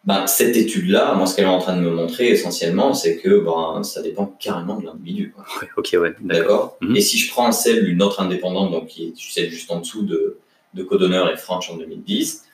Ben, 0.06 0.26
cette 0.28 0.56
étude-là, 0.56 1.16
moi, 1.16 1.26
ce 1.26 1.36
qu'elle 1.36 1.46
est 1.46 1.50
en 1.50 1.60
train 1.60 1.76
de 1.76 1.82
me 1.82 1.90
montrer 1.90 2.30
essentiellement, 2.30 2.94
c'est 2.94 3.18
que 3.18 3.40
ben, 3.40 3.84
ça 3.84 4.02
dépend 4.02 4.26
carrément 4.40 4.80
de 4.80 4.86
l'individu. 4.86 5.34
Ouais, 5.62 5.68
ok, 5.76 5.98
ouais. 6.00 6.16
D'accord. 6.22 6.78
Mhm. 6.80 6.96
Et 6.96 7.02
si 7.02 7.18
je 7.18 7.30
prends 7.30 7.52
celle, 7.52 7.90
une 7.90 8.02
autre 8.02 8.22
indépendante, 8.22 8.72
donc 8.72 8.88
qui 8.88 9.08
est 9.08 9.14
celle 9.18 9.50
juste 9.50 9.70
en 9.70 9.80
dessous 9.82 10.04
de, 10.04 10.38
de 10.76 10.84
Codonner 10.84 11.26
et 11.34 11.36
Franch 11.36 11.70
en 11.72 11.76
2010, 11.76 12.46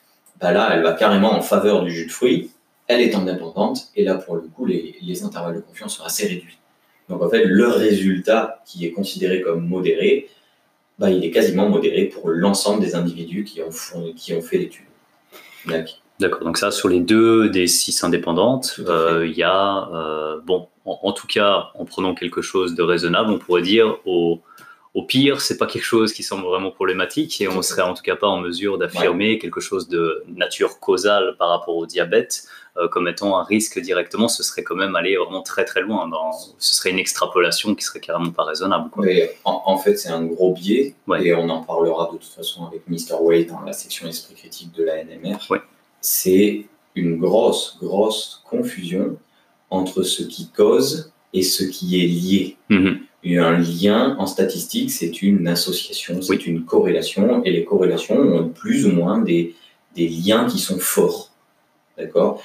bah 0.43 0.51
là, 0.51 0.69
elle 0.73 0.83
va 0.83 0.93
carrément 0.93 1.33
en 1.33 1.41
faveur 1.41 1.83
du 1.83 1.91
jus 1.91 2.05
de 2.05 2.11
fruits, 2.11 2.51
elle 2.87 3.01
est 3.01 3.15
indépendante, 3.15 3.87
et 3.95 4.03
là, 4.03 4.15
pour 4.15 4.35
le 4.35 4.41
coup, 4.41 4.65
les, 4.65 4.95
les 5.01 5.23
intervalles 5.23 5.55
de 5.55 5.61
confiance 5.61 5.97
sont 5.97 6.03
assez 6.03 6.27
réduits. 6.27 6.57
Donc, 7.09 7.21
en 7.21 7.29
fait, 7.29 7.43
le 7.45 7.67
résultat 7.67 8.61
qui 8.65 8.85
est 8.85 8.91
considéré 8.91 9.41
comme 9.41 9.67
modéré 9.67 10.29
bah, 10.99 11.09
il 11.09 11.23
est 11.23 11.31
quasiment 11.31 11.69
modéré 11.69 12.05
pour 12.05 12.29
l'ensemble 12.29 12.81
des 12.81 12.95
individus 12.95 13.43
qui 13.43 13.61
ont, 13.61 13.69
qui 14.15 14.33
ont 14.33 14.41
fait 14.41 14.57
l'étude. 14.57 14.85
D'accord, 16.19 16.43
donc 16.43 16.57
ça, 16.57 16.71
sur 16.71 16.87
les 16.87 16.99
deux 16.99 17.49
des 17.49 17.67
six 17.67 18.03
indépendantes, 18.03 18.79
euh, 18.87 19.25
il 19.27 19.35
y 19.35 19.43
a, 19.43 19.89
euh, 19.93 20.39
bon, 20.45 20.67
en, 20.85 21.11
tout 21.11 21.27
cas, 21.27 21.71
en 21.75 21.85
prenant 21.85 22.13
quelque 22.13 22.41
chose 22.41 22.75
de 22.75 22.83
raisonnable, 22.83 23.31
on 23.31 23.39
pourrait 23.39 23.63
dire 23.63 23.97
au, 24.05 24.39
au 24.93 25.03
pire, 25.03 25.41
c'est 25.41 25.57
pas 25.57 25.65
quelque 25.65 25.83
chose 25.83 26.13
qui 26.13 26.21
semble 26.21 26.45
vraiment 26.45 26.69
problématique 26.69 27.41
et 27.41 27.47
on 27.47 27.63
serait 27.63 27.81
en 27.81 27.95
tout 27.95 28.03
cas 28.03 28.15
pas 28.15 28.27
en 28.27 28.39
mesure 28.39 28.77
d'affirmer 28.77 29.39
quelque 29.39 29.59
chose 29.59 29.87
de 29.87 30.23
nature 30.27 30.79
causale 30.79 31.35
par 31.39 31.49
rapport 31.49 31.75
au 31.75 31.87
diabète 31.87 32.45
euh, 32.77 32.87
comme 32.87 33.07
étant 33.07 33.37
un 33.39 33.43
risque 33.43 33.79
directement. 33.79 34.27
Ce 34.27 34.43
serait 34.43 34.61
quand 34.61 34.75
même 34.75 34.95
aller 34.95 35.17
vraiment 35.17 35.41
très 35.41 35.65
très 35.65 35.81
loin. 35.81 36.07
Dans, 36.07 36.31
ce 36.31 36.75
serait 36.75 36.91
une 36.91 36.99
extrapolation 36.99 37.73
qui 37.73 37.83
serait 37.83 38.01
carrément 38.01 38.31
pas 38.31 38.43
raisonnable. 38.43 38.91
en, 39.45 39.77
fait, 39.79 39.97
c'est 39.97 40.09
un 40.09 40.25
gros 40.25 40.53
biais 40.53 40.93
et 41.19 41.33
on 41.33 41.49
en 41.49 41.63
parlera 41.63 42.11
de 42.13 42.17
toute 42.17 42.31
façon 42.31 42.67
avec 42.67 42.87
Mr. 42.87 43.19
Wade 43.19 43.47
dans 43.47 43.61
la 43.61 43.73
section 43.73 44.07
esprit 44.07 44.35
critique 44.35 44.71
de 44.73 44.83
la 44.83 45.03
NMR. 45.03 45.37
C'est 46.01 46.65
une 46.93 47.17
grosse, 47.17 47.77
grosse 47.81 48.43
confusion 48.47 49.17
entre 49.71 50.03
ce 50.03 50.21
qui 50.21 50.49
cause 50.49 51.11
et 51.33 51.41
ce 51.41 51.63
qui 51.63 51.99
est 51.99 52.07
lié. 52.07 52.57
Un 53.25 53.57
lien 53.57 54.17
en 54.19 54.27
statistique, 54.27 54.91
c'est 54.91 55.21
une 55.21 55.47
association, 55.47 56.21
c'est 56.21 56.45
une 56.45 56.65
corrélation, 56.65 57.43
et 57.43 57.51
les 57.51 57.63
corrélations 57.63 58.19
ont 58.19 58.49
plus 58.49 58.85
ou 58.85 58.91
moins 58.91 59.19
des, 59.19 59.55
des 59.95 60.07
liens 60.09 60.45
qui 60.45 60.59
sont 60.59 60.79
forts. 60.79 61.31
D'accord? 61.97 62.41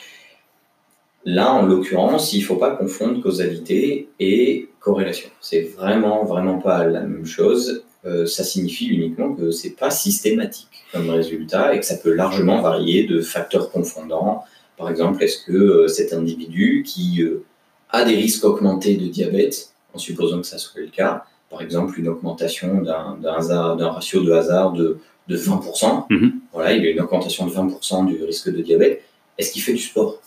Là, 1.25 1.53
en 1.53 1.67
l'occurrence, 1.67 2.33
il 2.33 2.41
ne 2.41 2.45
faut 2.45 2.57
pas 2.57 2.71
confondre 2.71 3.21
causalité 3.21 4.09
et 4.21 4.69
corrélation. 4.79 5.31
C'est 5.41 5.63
vraiment, 5.63 6.25
vraiment 6.25 6.59
pas 6.59 6.87
la 6.87 7.01
même 7.01 7.27
chose. 7.27 7.83
Euh, 8.07 8.27
ça 8.27 8.45
signifie 8.45 8.87
uniquement 8.87 9.35
que 9.35 9.51
c'est 9.51 9.77
pas 9.77 9.91
systématique 9.91 10.69
comme 10.93 11.11
résultat 11.11 11.75
et 11.75 11.81
que 11.81 11.85
ça 11.85 11.97
peut 11.97 12.15
largement 12.15 12.63
varier 12.63 13.05
de 13.05 13.21
facteurs 13.21 13.71
confondants. 13.71 14.45
Par 14.77 14.89
exemple, 14.89 15.23
est-ce 15.23 15.45
que 15.45 15.53
euh, 15.53 15.89
cet 15.89 16.13
individu 16.13 16.85
qui 16.87 17.23
euh, 17.23 17.45
a 17.91 18.05
des 18.05 18.15
risques 18.15 18.45
augmentés 18.45 18.97
de 18.97 19.09
diabète 19.09 19.73
en 19.99 20.01
supposant 20.01 20.41
que 20.41 20.47
ça 20.47 20.59
soit 20.59 20.81
le 20.81 20.87
cas, 20.87 21.25
par 21.51 21.61
exemple 21.61 21.99
une 21.99 22.09
augmentation 22.09 22.83
d'un 22.83 23.91
ratio 23.91 24.23
de 24.23 24.31
hasard 24.31 24.73
de, 24.73 24.99
de 25.27 25.37
20%, 25.37 26.05
mhm. 26.09 26.41
voilà, 26.53 26.73
il 26.73 26.85
y 26.85 26.87
a 26.87 26.91
une 26.91 27.01
augmentation 27.01 27.47
de 27.47 27.53
20% 27.53 28.07
du 28.07 28.23
risque 28.23 28.49
de 28.49 28.63
diabète, 28.63 29.03
est-ce 29.37 29.51
qu'il 29.53 29.63
fait 29.63 29.73
du 29.73 29.83
sport? 29.83 30.21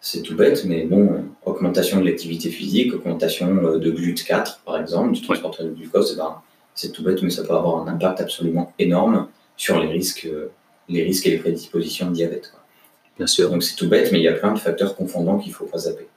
C'est 0.00 0.20
tout 0.20 0.36
bête, 0.36 0.66
mais 0.66 0.84
bon, 0.84 1.24
augmentation 1.46 1.98
de 2.00 2.04
l'activité 2.04 2.50
physique, 2.50 2.92
augmentation 2.92 3.48
euh, 3.64 3.78
de 3.78 3.90
GLUT4 3.90 4.58
par 4.66 4.78
exemple, 4.78 5.12
du 5.12 5.22
transporteur 5.22 5.64
de 5.64 5.70
glucose, 5.70 6.12
eh 6.12 6.18
ben, 6.18 6.36
c'est 6.74 6.92
tout 6.92 7.02
bête, 7.02 7.22
mais 7.22 7.30
ça 7.30 7.44
peut 7.44 7.54
avoir 7.54 7.82
un 7.82 7.88
impact 7.88 8.20
absolument 8.20 8.74
énorme 8.78 9.28
sur 9.56 9.80
les 9.80 9.88
risques, 9.88 10.28
les 10.88 11.02
risques 11.02 11.26
et 11.26 11.30
les 11.30 11.38
prédispositions 11.38 12.08
de 12.08 12.12
diabète. 12.12 12.52
Bien 13.16 13.28
sûr. 13.28 13.48
Donc 13.48 13.62
c'est 13.62 13.76
tout 13.76 13.88
bête, 13.88 14.10
mais 14.10 14.18
il 14.18 14.24
y 14.24 14.28
a 14.28 14.32
plein 14.32 14.52
de 14.52 14.58
facteurs 14.58 14.96
confondants 14.96 15.38
qu'il 15.38 15.52
ne 15.52 15.56
faut 15.56 15.66
pas 15.66 15.78
zapper 15.78 16.08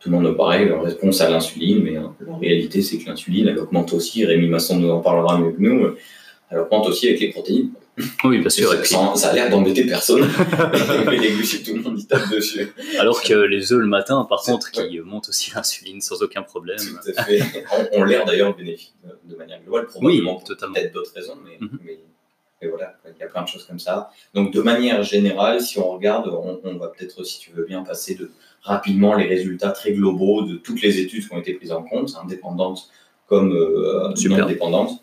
tout 0.00 0.10
le 0.10 0.18
monde 0.18 0.34
pareil, 0.36 0.66
leur 0.66 0.82
réponse 0.82 1.20
à 1.20 1.28
l'insuline, 1.28 1.82
mais 1.82 1.96
hein, 1.96 2.14
la 2.26 2.36
réalité, 2.38 2.80
c'est 2.80 2.98
que 2.98 3.08
l'insuline, 3.08 3.48
elle 3.48 3.58
augmente 3.58 3.92
aussi, 3.92 4.24
Rémi 4.24 4.48
Masson 4.48 4.78
nous 4.78 4.90
en 4.90 5.00
parlera 5.00 5.38
mieux 5.38 5.52
que 5.52 5.60
nous, 5.60 5.94
elle 6.50 6.58
augmente 6.58 6.88
aussi 6.88 7.08
avec 7.08 7.20
les 7.20 7.28
protéines. 7.28 7.70
Oui, 8.24 8.38
bien 8.38 8.48
sûr. 8.48 8.72
Ça, 8.86 9.14
ça, 9.14 9.28
a 9.28 9.34
l'air 9.34 9.50
d'embêter 9.50 9.84
personne. 9.84 10.26
mais 11.06 11.16
les 11.18 11.32
glucides, 11.32 11.66
tout 11.66 11.74
le 11.74 11.82
monde 11.82 11.98
y 11.98 12.06
tape 12.06 12.30
dessus. 12.30 12.72
Alors 12.98 13.22
que 13.22 13.34
les 13.34 13.74
œufs 13.74 13.78
le 13.78 13.86
matin, 13.86 14.26
par 14.26 14.42
contre, 14.42 14.70
qui 14.70 15.00
montent 15.00 15.28
aussi 15.28 15.52
l'insuline 15.54 16.00
sans 16.00 16.22
aucun 16.22 16.42
problème. 16.42 16.78
Tout 16.78 17.12
à 17.14 17.24
fait. 17.24 17.42
On, 17.92 18.04
l'air 18.04 18.24
d'ailleurs 18.24 18.56
bénéfique 18.56 18.94
de, 19.24 19.36
manière 19.36 19.60
globale, 19.62 19.86
probablement 19.86 20.38
oui, 20.38 20.44
pour 20.46 20.56
peut-être 20.56 20.94
d'autres 20.94 21.12
raisons, 21.14 21.36
mais, 21.44 21.58
mhm. 21.60 21.78
mais, 22.62 22.68
voilà, 22.68 22.94
il 23.04 23.20
y 23.20 23.22
a 23.22 23.26
plein 23.26 23.42
de 23.42 23.48
choses 23.48 23.64
comme 23.64 23.78
ça. 23.78 24.10
Donc, 24.32 24.52
de 24.54 24.62
manière 24.62 25.02
générale, 25.02 25.60
si 25.60 25.78
on 25.78 25.90
regarde, 25.90 26.28
on, 26.28 26.60
on 26.64 26.76
va 26.76 26.88
peut-être, 26.88 27.22
si 27.24 27.38
tu 27.38 27.50
veux 27.52 27.66
bien, 27.66 27.82
passer 27.82 28.14
de, 28.14 28.30
rapidement 28.62 29.14
les 29.14 29.26
résultats 29.26 29.70
très 29.70 29.92
globaux 29.92 30.42
de 30.42 30.56
toutes 30.56 30.82
les 30.82 30.98
études 30.98 31.26
qui 31.26 31.34
ont 31.34 31.38
été 31.38 31.54
prises 31.54 31.72
en 31.72 31.82
compte, 31.82 32.14
indépendantes 32.22 32.90
comme 33.26 33.52
euh, 33.52 34.12
non 34.28 34.42
indépendantes. 34.42 35.02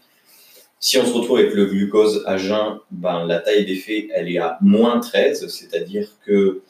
Si 0.80 0.98
on 1.00 1.06
se 1.06 1.14
retrouve 1.14 1.40
avec 1.40 1.54
le 1.54 1.66
glucose 1.66 2.24
à 2.28 2.38
jeun, 2.38 2.80
ben, 2.92 3.26
la 3.26 3.40
taille 3.40 3.66
d'effet, 3.66 4.10
elle 4.14 4.30
est 4.30 4.38
à 4.38 4.60
moins 4.62 5.00
13, 5.00 5.48
c'est-à-dire 5.48 6.10
que 6.26 6.62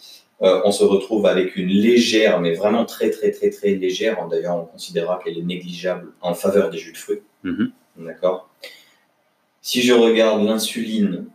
euh, 0.43 0.61
on 0.63 0.71
se 0.71 0.83
retrouve 0.83 1.25
avec 1.25 1.55
une 1.55 1.67
légère, 1.67 2.39
mais 2.39 2.53
vraiment 2.53 2.85
très 2.85 3.09
très 3.09 3.31
très 3.31 3.49
très 3.49 3.73
légère, 3.73 4.25
d'ailleurs 4.29 4.55
on 4.55 4.65
considérera 4.65 5.19
qu'elle 5.21 5.37
est 5.37 5.43
négligeable 5.43 6.13
en 6.21 6.35
faveur 6.35 6.69
des 6.69 6.77
jus 6.77 6.93
de 6.93 6.97
fruits. 6.97 7.21
Mm-hmm. 7.43 7.71
D'accord? 8.05 8.49
Si 9.61 9.81
je 9.81 9.93
regarde 9.93 10.43
l'insuline 10.43 11.25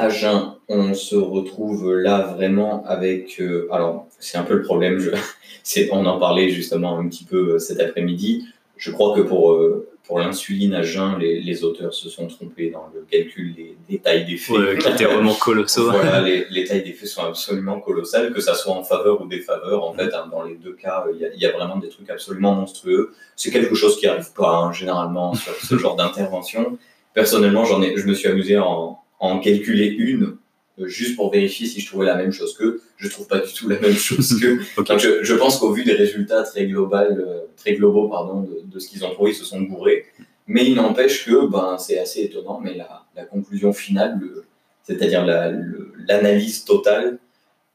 à 0.00 0.08
jeun, 0.08 0.54
on 0.68 0.94
se 0.94 1.16
retrouve 1.16 1.94
là 1.94 2.32
vraiment 2.34 2.84
avec. 2.86 3.40
Euh, 3.40 3.68
alors, 3.70 4.06
c'est 4.18 4.38
un 4.38 4.44
peu 4.44 4.54
le 4.54 4.62
problème. 4.62 4.98
Je, 4.98 5.10
on 5.92 6.06
en 6.06 6.18
parlait 6.18 6.48
justement 6.48 6.98
un 6.98 7.08
petit 7.08 7.24
peu 7.24 7.54
euh, 7.54 7.58
cet 7.58 7.80
après-midi. 7.80 8.46
Je 8.76 8.90
crois 8.90 9.14
que 9.14 9.20
pour, 9.20 9.52
euh, 9.52 9.88
pour 10.04 10.18
l'insuline 10.18 10.72
à 10.72 10.82
jeun, 10.82 11.18
les, 11.18 11.64
auteurs 11.64 11.92
se 11.92 12.08
sont 12.08 12.28
trompés 12.28 12.70
dans 12.70 12.88
le 12.94 13.04
calcul 13.10 13.54
des, 13.54 13.98
tailles 13.98 14.24
d'effet. 14.24 14.78
qui 14.80 14.88
étaient 14.88 15.04
vraiment 15.04 15.34
colossaux. 15.34 15.90
voilà, 15.90 16.22
les, 16.22 16.64
tailles 16.64 16.82
d'effet 16.82 17.04
sont 17.04 17.24
absolument 17.24 17.78
colossales, 17.80 18.32
que 18.32 18.40
ça 18.40 18.54
soit 18.54 18.72
en 18.72 18.82
faveur 18.82 19.20
ou 19.20 19.26
défaveur. 19.26 19.84
En 19.84 19.92
fait, 19.92 20.14
hein, 20.14 20.28
dans 20.30 20.44
les 20.44 20.54
deux 20.54 20.72
cas, 20.72 21.04
il 21.12 21.38
y, 21.38 21.44
a 21.44 21.52
vraiment 21.52 21.76
des 21.76 21.90
trucs 21.90 22.08
absolument 22.08 22.54
monstrueux. 22.54 23.12
C'est 23.36 23.50
quelque 23.50 23.74
chose 23.74 23.98
qui 23.98 24.06
n'arrive 24.06 24.32
pas 24.32 24.56
hein, 24.56 24.72
généralement 24.72 25.34
sur 25.34 25.52
ce 25.54 25.74
genre 25.78 25.96
d'intervention. 25.96 26.78
Personnellement, 27.12 27.66
j'en 27.66 27.82
ai, 27.82 27.98
je 27.98 28.06
me 28.06 28.14
suis 28.14 28.28
amusé 28.28 28.56
en, 28.56 29.00
en 29.20 29.38
calculer 29.38 29.86
une 29.86 30.36
euh, 30.80 30.88
juste 30.88 31.16
pour 31.16 31.30
vérifier 31.30 31.66
si 31.66 31.80
je 31.80 31.86
trouvais 31.86 32.06
la 32.06 32.16
même 32.16 32.32
chose 32.32 32.56
que 32.56 32.80
je 32.96 33.08
trouve 33.08 33.26
pas 33.26 33.38
du 33.38 33.52
tout 33.52 33.68
la 33.68 33.78
même 33.78 33.94
chose 33.94 34.40
que. 34.40 34.58
Donc 34.82 34.98
je, 34.98 35.34
pense 35.34 35.58
qu'au 35.58 35.72
vu 35.72 35.84
des 35.84 35.92
résultats 35.92 36.42
très 36.42 36.66
global 36.66 37.24
euh, 37.26 37.40
très 37.56 37.74
globaux 37.74 38.08
pardon 38.08 38.48
de, 38.64 38.78
ce 38.78 38.88
qu'ils 38.88 39.04
ont 39.04 39.10
trouvé 39.10 39.32
ils 39.32 39.36
se 39.36 39.44
sont 39.44 39.60
bourrés. 39.60 40.06
Mais 40.46 40.66
il 40.66 40.74
n'empêche 40.74 41.26
que 41.26 41.46
ben 41.46 41.76
c'est 41.78 41.98
assez 41.98 42.22
étonnant 42.22 42.60
mais 42.60 42.74
la, 42.74 43.04
la 43.14 43.24
conclusion 43.24 43.72
finale 43.72 44.18
c'est-à-dire 44.82 45.24
l'analyse 45.24 46.64
totale 46.64 47.18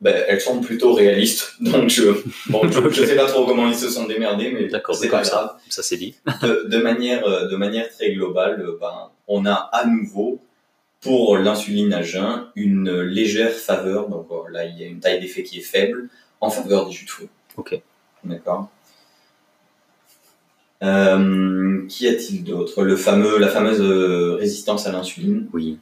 ben, 0.02 0.24
elle 0.28 0.42
semble 0.42 0.66
plutôt 0.66 0.94
réaliste. 0.94 1.54
Donc 1.62 1.90
je 1.90 2.04
bon, 2.50 2.62
je, 2.70 3.06
sais 3.06 3.16
pas 3.16 3.28
trop 3.28 3.46
comment 3.46 3.68
ils 3.68 3.76
se 3.76 3.90
sont 3.90 4.06
démerdés 4.08 4.52
mais 4.52 4.68
c'est 4.94 5.10
pas 5.10 5.24
ça 5.24 5.58
ça 5.70 5.84
c'est 5.84 5.98
dit. 5.98 6.16
De, 6.42 6.68
de, 6.70 6.78
manière 6.78 7.26
euh, 7.26 7.48
de 7.48 7.56
manière 7.56 7.90
très 7.90 8.12
globale 8.14 8.66
ben 8.80 9.12
on 9.28 9.46
a 9.46 9.54
à 9.54 9.86
nouveau 9.86 10.42
pour 11.06 11.38
l'insuline 11.38 11.94
à 11.94 12.02
jeun, 12.02 12.48
une 12.56 13.02
légère 13.02 13.52
faveur, 13.52 14.10
donc 14.10 14.26
euh, 14.32 14.50
là 14.52 14.66
il 14.66 14.76
y 14.76 14.84
a 14.84 14.88
une 14.88 15.00
taille 15.00 15.22
d'effet 15.22 15.44
qui 15.44 15.60
est 15.60 15.62
faible, 15.62 16.10
en 16.42 16.50
faveur 16.50 16.88
des 16.88 16.92
jus 16.92 17.06
de 17.06 17.12
fruits. 17.12 17.30
Ok. 17.58 17.80
D'accord. 18.24 18.72
Euh, 20.82 21.86
Qu'y 21.88 22.08
a-t-il 22.08 22.44
d'autre? 22.44 22.84
Le 22.84 22.96
fameux, 22.96 23.38
la 23.38 23.50
fameuse 23.50 23.82
euh, 23.82 24.36
résistance 24.40 24.88
à 24.88 24.92
l'insuline. 24.92 25.48
Oui. 25.54 25.78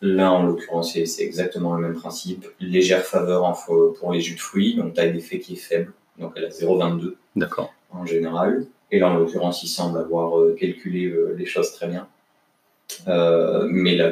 Là, 0.00 0.30
en 0.30 0.44
l'occurrence, 0.44 0.92
c'est 0.92 1.24
exactement 1.24 1.74
le 1.74 1.82
même 1.82 1.96
principe. 1.96 2.46
Légère 2.60 3.04
faveur 3.04 3.42
en, 3.46 3.54
pour 3.98 4.12
les 4.12 4.20
jus 4.20 4.36
de 4.36 4.40
fruits, 4.40 4.76
donc 4.76 4.94
taille 4.94 5.12
d'effet 5.12 5.40
qui 5.40 5.54
est 5.54 5.56
faible, 5.56 5.92
donc 6.20 6.34
elle 6.36 6.44
a 6.44 6.50
0,22. 6.50 7.14
D'accord. 7.34 7.74
En 7.90 8.06
général. 8.06 8.64
Et 8.92 9.00
là, 9.00 9.10
en 9.10 9.16
l'occurrence, 9.16 9.64
il 9.64 9.68
semble 9.68 9.98
avoir 9.98 10.38
euh, 10.38 10.54
calculé 10.56 11.12
les 11.36 11.46
choses 11.46 11.72
très 11.72 11.88
bien. 11.88 12.06
Euh, 13.06 13.66
mais 13.70 13.94
là, 13.96 14.10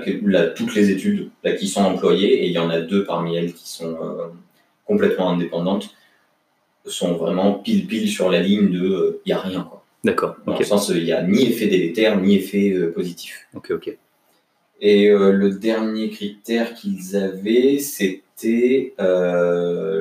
toutes 0.49 0.75
les 0.75 0.91
études 0.91 1.31
là, 1.43 1.53
qui 1.53 1.69
sont 1.69 1.83
employées, 1.83 2.45
et 2.45 2.47
il 2.47 2.53
y 2.53 2.59
en 2.59 2.71
a 2.71 2.81
deux 2.81 3.05
parmi 3.05 3.37
elles 3.37 3.53
qui 3.53 3.69
sont 3.69 3.97
euh, 4.03 4.27
complètement 4.85 5.31
indépendantes, 5.31 5.95
sont 6.85 7.15
vraiment 7.15 7.55
pile 7.55 7.87
pile 7.87 8.09
sur 8.09 8.31
la 8.31 8.41
ligne 8.41 8.71
de 8.71 8.79
il 8.79 8.85
euh, 8.85 9.21
n'y 9.27 9.33
a 9.33 9.41
rien. 9.41 9.69
D'accord. 10.05 10.37
Dans 10.47 10.57
le 10.57 10.65
sens, 10.65 10.91
il 10.95 11.03
n'y 11.05 11.13
a 11.13 11.23
ni 11.23 11.47
effet 11.47 11.67
délétère, 11.67 12.21
ni 12.21 12.37
effet 12.37 12.73
positif. 12.95 13.49
Ok, 13.55 13.73
ok. 13.73 13.97
Et 14.81 15.09
le 15.09 15.51
dernier 15.51 16.11
critère 16.11 16.75
qu'ils 16.75 17.17
avaient, 17.17 17.79
c'était 17.79 18.95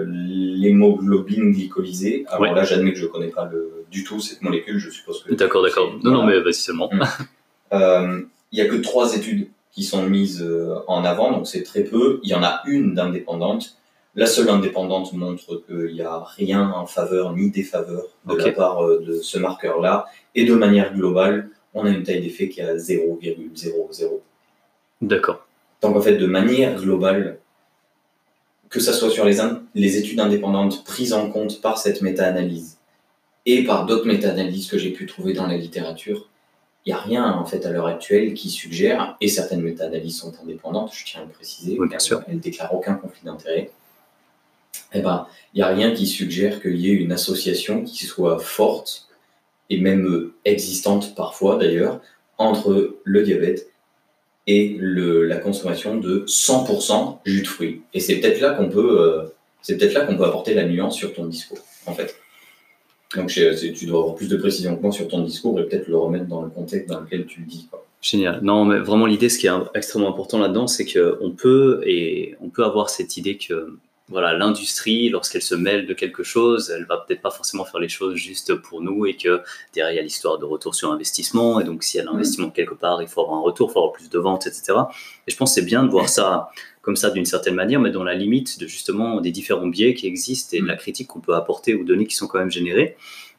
l'hémoglobine 0.05 1.53
glycolysée. 1.53 2.25
Alors 2.27 2.53
là, 2.53 2.63
j'admets 2.65 2.91
que 2.91 2.99
je 2.99 3.05
ne 3.05 3.09
connais 3.09 3.29
pas 3.29 3.49
le, 3.51 3.85
du 3.89 4.03
tout 4.03 4.19
cette 4.19 4.43
molécule, 4.43 4.77
je 4.77 4.91
suppose 4.91 5.23
que. 5.23 5.33
D'accord, 5.33 5.63
d'accord. 5.63 5.97
Non, 6.03 6.11
non, 6.11 6.23
mais 6.27 6.39
vas-y 6.39 6.53
seulement. 6.53 6.91
Hum 7.71 8.29
il 8.51 8.61
n'y 8.61 8.67
a 8.67 8.69
que 8.69 8.75
trois 8.75 9.15
études 9.15 9.49
qui 9.71 9.83
sont 9.83 10.03
mises 10.03 10.41
euh, 10.41 10.75
en 10.87 11.03
avant, 11.03 11.31
donc 11.31 11.47
c'est 11.47 11.63
très 11.63 11.83
peu. 11.83 12.19
Il 12.23 12.29
y 12.29 12.33
en 12.33 12.43
a 12.43 12.61
une 12.65 12.93
d'indépendante. 12.93 13.77
La 14.15 14.25
seule 14.25 14.49
indépendante 14.49 15.11
montre 15.11 15.61
qu'il 15.67 15.93
n'y 15.93 16.01
a 16.01 16.23
rien 16.23 16.71
en 16.71 16.85
faveur 16.85 17.35
ni 17.35 17.51
défaveur 17.51 18.05
de 18.25 18.35
la 18.35 18.51
part 18.53 18.85
euh, 18.85 19.03
de 19.05 19.19
ce 19.21 19.37
marqueur-là. 19.37 20.05
Et 20.33 20.45
de 20.45 20.55
manière 20.55 20.93
globale, 20.93 21.49
on 21.73 21.85
a 21.85 21.89
une 21.89 22.03
taille 22.03 22.21
d'effet 22.21 22.47
qui 22.47 22.61
est 22.61 22.63
à 22.63 22.75
0,00. 22.75 24.19
D'accord. 25.01 25.45
Donc 25.81 25.97
en 25.97 26.01
fait, 26.01 26.15
de 26.15 26.25
manière 26.25 26.79
globale, 26.79 27.39
que 28.69 28.79
ce 28.79 28.93
soit 28.93 29.09
sur 29.09 29.25
les, 29.25 29.41
les 29.75 29.97
études 29.97 30.21
indépendantes 30.21 30.85
prises 30.85 31.11
en 31.11 31.29
compte 31.29 31.61
par 31.61 31.77
cette 31.77 32.01
méta-analyse 32.01 32.77
et 33.45 33.65
par 33.65 33.85
d'autres 33.85 34.07
méta-analyses 34.07 34.67
que 34.67 34.77
j'ai 34.77 34.91
pu 34.91 35.05
trouver 35.05 35.33
dans 35.33 35.47
la 35.47 35.57
littérature, 35.57 36.29
il 36.85 36.93
n'y 36.93 36.93
a 36.93 37.01
rien 37.01 37.31
en 37.31 37.45
fait 37.45 37.65
à 37.65 37.71
l'heure 37.71 37.87
actuelle 37.87 38.33
qui 38.33 38.49
suggère, 38.49 39.17
et 39.19 39.27
certaines 39.27 39.61
méta-analyses 39.61 40.19
sont 40.19 40.33
indépendantes, 40.41 40.93
je 40.93 41.03
tiens 41.05 41.21
à 41.21 41.25
le 41.25 41.31
préciser, 41.31 41.77
oui, 41.79 41.87
bien 41.87 41.99
sûr. 41.99 42.21
elles 42.27 42.35
ne 42.35 42.39
déclarent 42.39 42.73
aucun 42.73 42.93
conflit 42.95 43.23
d'intérêt. 43.23 43.71
Eh 44.93 45.01
ben, 45.01 45.27
il 45.53 45.57
n'y 45.57 45.63
a 45.63 45.67
rien 45.67 45.91
qui 45.93 46.05
suggère 46.05 46.61
qu'il 46.61 46.75
y 46.75 46.89
ait 46.89 46.93
une 46.93 47.11
association 47.11 47.83
qui 47.83 48.05
soit 48.05 48.39
forte 48.39 49.07
et 49.69 49.79
même 49.79 50.31
existante 50.43 51.15
parfois 51.15 51.57
d'ailleurs 51.57 52.01
entre 52.37 52.97
le 53.03 53.23
diabète 53.23 53.69
et 54.47 54.75
le, 54.79 55.25
la 55.25 55.37
consommation 55.37 55.97
de 55.97 56.23
100% 56.27 57.19
jus 57.25 57.41
de 57.41 57.47
fruits. 57.47 57.81
Et 57.93 57.99
c'est 57.99 58.17
peut-être 58.17 58.39
là 58.41 58.51
qu'on 58.51 58.69
peut, 58.69 59.01
euh, 59.01 59.33
peut-être 59.67 59.93
là 59.93 60.05
qu'on 60.05 60.17
peut 60.17 60.25
apporter 60.25 60.53
la 60.53 60.65
nuance 60.65 60.95
sur 60.95 61.13
ton 61.13 61.25
discours, 61.25 61.59
en 61.87 61.93
fait. 61.93 62.15
Donc 63.15 63.29
tu 63.29 63.85
dois 63.85 63.99
avoir 63.99 64.15
plus 64.15 64.29
de 64.29 64.37
précision 64.37 64.75
que 64.75 64.81
moi 64.81 64.91
sur 64.91 65.07
ton 65.07 65.21
discours 65.21 65.59
et 65.59 65.65
peut-être 65.65 65.87
le 65.87 65.97
remettre 65.97 66.25
dans 66.25 66.41
le 66.41 66.49
contexte 66.49 66.89
dans 66.89 67.01
lequel 67.01 67.25
tu 67.25 67.41
le 67.41 67.45
dis. 67.45 67.67
Quoi. 67.69 67.85
Génial. 68.01 68.39
Non, 68.43 68.65
mais 68.65 68.79
vraiment 68.79 69.05
l'idée, 69.07 69.29
ce 69.29 69.39
qui 69.39 69.47
est 69.47 69.51
extrêmement 69.73 70.09
important 70.09 70.37
là-dedans, 70.37 70.67
c'est 70.67 70.85
qu'on 70.85 71.31
peut 71.31 71.81
et 71.85 72.35
on 72.39 72.49
peut 72.49 72.63
avoir 72.63 72.89
cette 72.89 73.17
idée 73.17 73.37
que 73.37 73.77
voilà, 74.07 74.37
l'industrie, 74.37 75.09
lorsqu'elle 75.09 75.41
se 75.41 75.55
mêle 75.55 75.87
de 75.87 75.93
quelque 75.95 76.21
chose, 76.21 76.69
elle 76.69 76.85
va 76.85 76.97
peut-être 76.97 77.21
pas 77.21 77.31
forcément 77.31 77.65
faire 77.65 77.79
les 77.79 77.89
choses 77.89 78.15
juste 78.15 78.53
pour 78.53 78.81
nous 78.81 79.07
et 79.07 79.15
que 79.15 79.41
derrière 79.73 79.93
il 79.93 79.95
y 79.95 79.99
a 79.99 80.03
l'histoire 80.03 80.37
de 80.37 80.45
retour 80.45 80.75
sur 80.75 80.91
investissement 80.91 81.59
et 81.59 81.63
donc 81.63 81.83
s'il 81.83 81.97
y 81.97 82.01
a 82.01 82.05
l'investissement 82.05 82.51
quelque 82.51 82.75
part, 82.75 83.01
il 83.01 83.07
faut 83.07 83.21
avoir 83.21 83.37
un 83.37 83.41
retour, 83.41 83.69
il 83.69 83.73
faut 83.73 83.79
avoir 83.79 83.93
plus 83.93 84.09
de 84.09 84.19
ventes, 84.19 84.45
etc. 84.45 84.73
Et 85.27 85.31
je 85.31 85.35
pense 85.35 85.55
que 85.55 85.61
c'est 85.61 85.65
bien 85.65 85.83
de 85.83 85.89
voir 85.89 86.07
ça 86.07 86.49
comme 86.83 86.95
ça 86.95 87.09
d'une 87.09 87.25
certaine 87.25 87.55
manière, 87.55 87.79
mais 87.79 87.89
dans 87.89 88.03
la 88.03 88.13
limite 88.13 88.59
de 88.59 88.67
justement 88.67 89.21
des 89.21 89.31
différents 89.31 89.65
biais 89.65 89.95
qui 89.95 90.05
existent 90.05 90.55
et 90.55 90.61
de 90.61 90.67
la 90.67 90.75
critique 90.75 91.07
qu'on 91.07 91.19
peut 91.19 91.33
apporter 91.33 91.73
aux 91.73 91.83
données 91.83 92.05
qui 92.05 92.15
sont 92.15 92.27
quand 92.27 92.37
même 92.37 92.51
générées. 92.51 92.97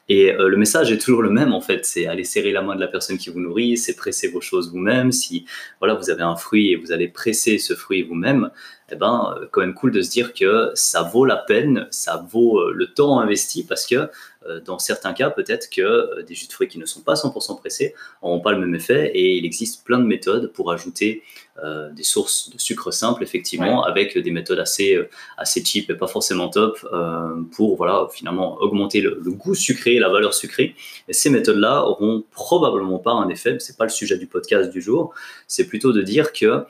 Et 0.08 0.32
euh, 0.32 0.48
le 0.48 0.56
message 0.56 0.92
est 0.92 0.98
toujours 0.98 1.22
le 1.22 1.30
même 1.30 1.52
en 1.52 1.60
fait, 1.60 1.84
c'est 1.84 2.06
aller 2.06 2.24
serrer 2.24 2.52
la 2.52 2.62
main 2.62 2.74
de 2.74 2.80
la 2.80 2.86
personne 2.86 3.18
qui 3.18 3.30
vous 3.30 3.40
nourrit, 3.40 3.76
c'est 3.76 3.96
presser 3.96 4.28
vos 4.28 4.40
choses 4.40 4.70
vous-même. 4.70 5.12
Si 5.12 5.46
voilà 5.80 5.94
vous 5.94 6.10
avez 6.10 6.22
un 6.22 6.36
fruit 6.36 6.72
et 6.72 6.76
vous 6.76 6.92
allez 6.92 7.08
presser 7.08 7.58
ce 7.58 7.74
fruit 7.74 8.02
vous-même, 8.02 8.50
eh 8.90 8.96
ben 8.96 9.34
euh, 9.36 9.46
quand 9.50 9.60
même 9.60 9.74
cool 9.74 9.90
de 9.90 10.02
se 10.02 10.10
dire 10.10 10.32
que 10.32 10.70
ça 10.74 11.02
vaut 11.02 11.24
la 11.24 11.36
peine, 11.36 11.86
ça 11.90 12.24
vaut 12.28 12.58
euh, 12.58 12.72
le 12.72 12.86
temps 12.92 13.20
investi 13.20 13.64
parce 13.64 13.86
que 13.86 14.10
dans 14.64 14.78
certains 14.78 15.12
cas 15.12 15.28
peut-être 15.28 15.68
que 15.68 16.22
des 16.22 16.36
jus 16.36 16.46
de 16.46 16.52
fruits 16.52 16.68
qui 16.68 16.78
ne 16.78 16.86
sont 16.86 17.00
pas 17.00 17.14
100% 17.14 17.58
pressés 17.58 17.96
n'auront 18.22 18.38
pas 18.38 18.52
le 18.52 18.60
même 18.60 18.76
effet 18.76 19.10
et 19.12 19.36
il 19.36 19.44
existe 19.44 19.84
plein 19.84 19.98
de 19.98 20.04
méthodes 20.04 20.52
pour 20.52 20.70
ajouter 20.70 21.24
euh, 21.64 21.90
des 21.90 22.02
sources 22.02 22.50
de 22.50 22.58
sucre 22.58 22.90
simple, 22.90 23.22
effectivement, 23.22 23.82
avec 23.82 24.18
des 24.18 24.30
méthodes 24.30 24.58
assez, 24.58 24.94
euh, 24.94 25.08
assez 25.38 25.64
cheap 25.64 25.88
et 25.88 25.94
pas 25.94 26.06
forcément 26.06 26.50
top 26.50 26.86
euh, 26.92 27.40
pour 27.52 27.76
voilà, 27.76 28.08
finalement 28.12 28.58
augmenter 28.58 29.00
le, 29.00 29.18
goût 29.24 29.54
sucré, 29.54 29.98
la 29.98 30.10
valeur 30.10 30.34
sucrée. 30.34 30.74
Et 31.08 31.14
ces 31.14 31.30
méthodes-là 31.30 31.86
auront 31.86 32.24
probablement 32.30 32.98
pas 32.98 33.12
un 33.12 33.30
effet, 33.30 33.56
c'est 33.58 33.78
pas 33.78 33.84
le 33.84 33.90
sujet 33.90 34.18
du 34.18 34.26
podcast 34.26 34.68
du 34.68 34.82
jour, 34.82 35.14
c'est 35.46 35.66
plutôt 35.66 35.94
de 35.94 36.02
dire 36.02 36.34
que 36.34 36.66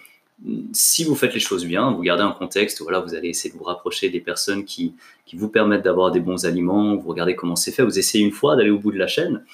si 0.72 1.04
vous 1.04 1.14
faites 1.14 1.32
les 1.32 1.40
choses 1.40 1.64
bien, 1.64 1.90
vous 1.90 2.02
gardez 2.02 2.22
un 2.22 2.30
contexte, 2.30 2.82
voilà, 2.82 3.00
vous 3.00 3.14
allez 3.14 3.30
essayer 3.30 3.50
de 3.50 3.56
vous 3.58 3.64
rapprocher 3.64 4.10
des 4.10 4.20
personnes 4.20 4.64
qui, 4.64 4.94
qui 5.24 5.34
vous 5.34 5.48
permettent 5.48 5.82
d'avoir 5.82 6.12
des 6.12 6.20
bons 6.20 6.44
aliments, 6.44 6.94
vous 6.94 7.08
regardez 7.08 7.34
comment 7.34 7.56
c'est 7.56 7.72
fait, 7.72 7.82
vous 7.82 7.98
essayez 7.98 8.22
une 8.22 8.32
fois 8.32 8.54
d'aller 8.54 8.68
au 8.68 8.78
bout 8.78 8.92
de 8.92 8.98
la 8.98 9.06
chaîne, 9.06 9.44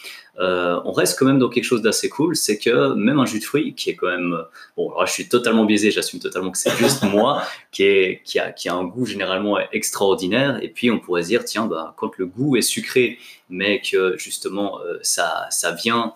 euh, 0.40 0.80
on 0.84 0.90
reste 0.90 1.18
quand 1.18 1.24
même 1.24 1.38
dans 1.38 1.48
quelque 1.48 1.64
chose 1.64 1.82
d'assez 1.82 2.08
cool, 2.08 2.34
c'est 2.34 2.58
que 2.58 2.94
même 2.94 3.20
un 3.20 3.26
jus 3.26 3.38
de 3.38 3.44
fruits 3.44 3.74
qui 3.74 3.90
est 3.90 3.94
quand 3.94 4.08
même, 4.08 4.36
bon, 4.76 4.90
alors 4.90 5.06
je 5.06 5.12
suis 5.12 5.28
totalement 5.28 5.64
biaisé, 5.64 5.92
j'assume 5.92 6.18
totalement 6.18 6.50
que 6.50 6.58
c'est 6.58 6.76
juste 6.76 7.02
moi, 7.10 7.44
qui, 7.70 7.84
est, 7.84 8.22
qui, 8.24 8.40
a, 8.40 8.50
qui 8.50 8.68
a 8.68 8.74
un 8.74 8.84
goût 8.84 9.06
généralement 9.06 9.58
extraordinaire, 9.72 10.58
et 10.62 10.68
puis 10.68 10.90
on 10.90 10.98
pourrait 10.98 11.22
se 11.22 11.28
dire, 11.28 11.44
tiens, 11.44 11.66
bah, 11.66 11.94
quand 11.96 12.18
le 12.18 12.26
goût 12.26 12.56
est 12.56 12.62
sucré, 12.62 13.18
mais 13.48 13.80
que 13.80 14.16
justement 14.18 14.80
euh, 14.80 14.98
ça, 15.02 15.46
ça 15.50 15.70
vient 15.70 16.06
euh, 16.06 16.12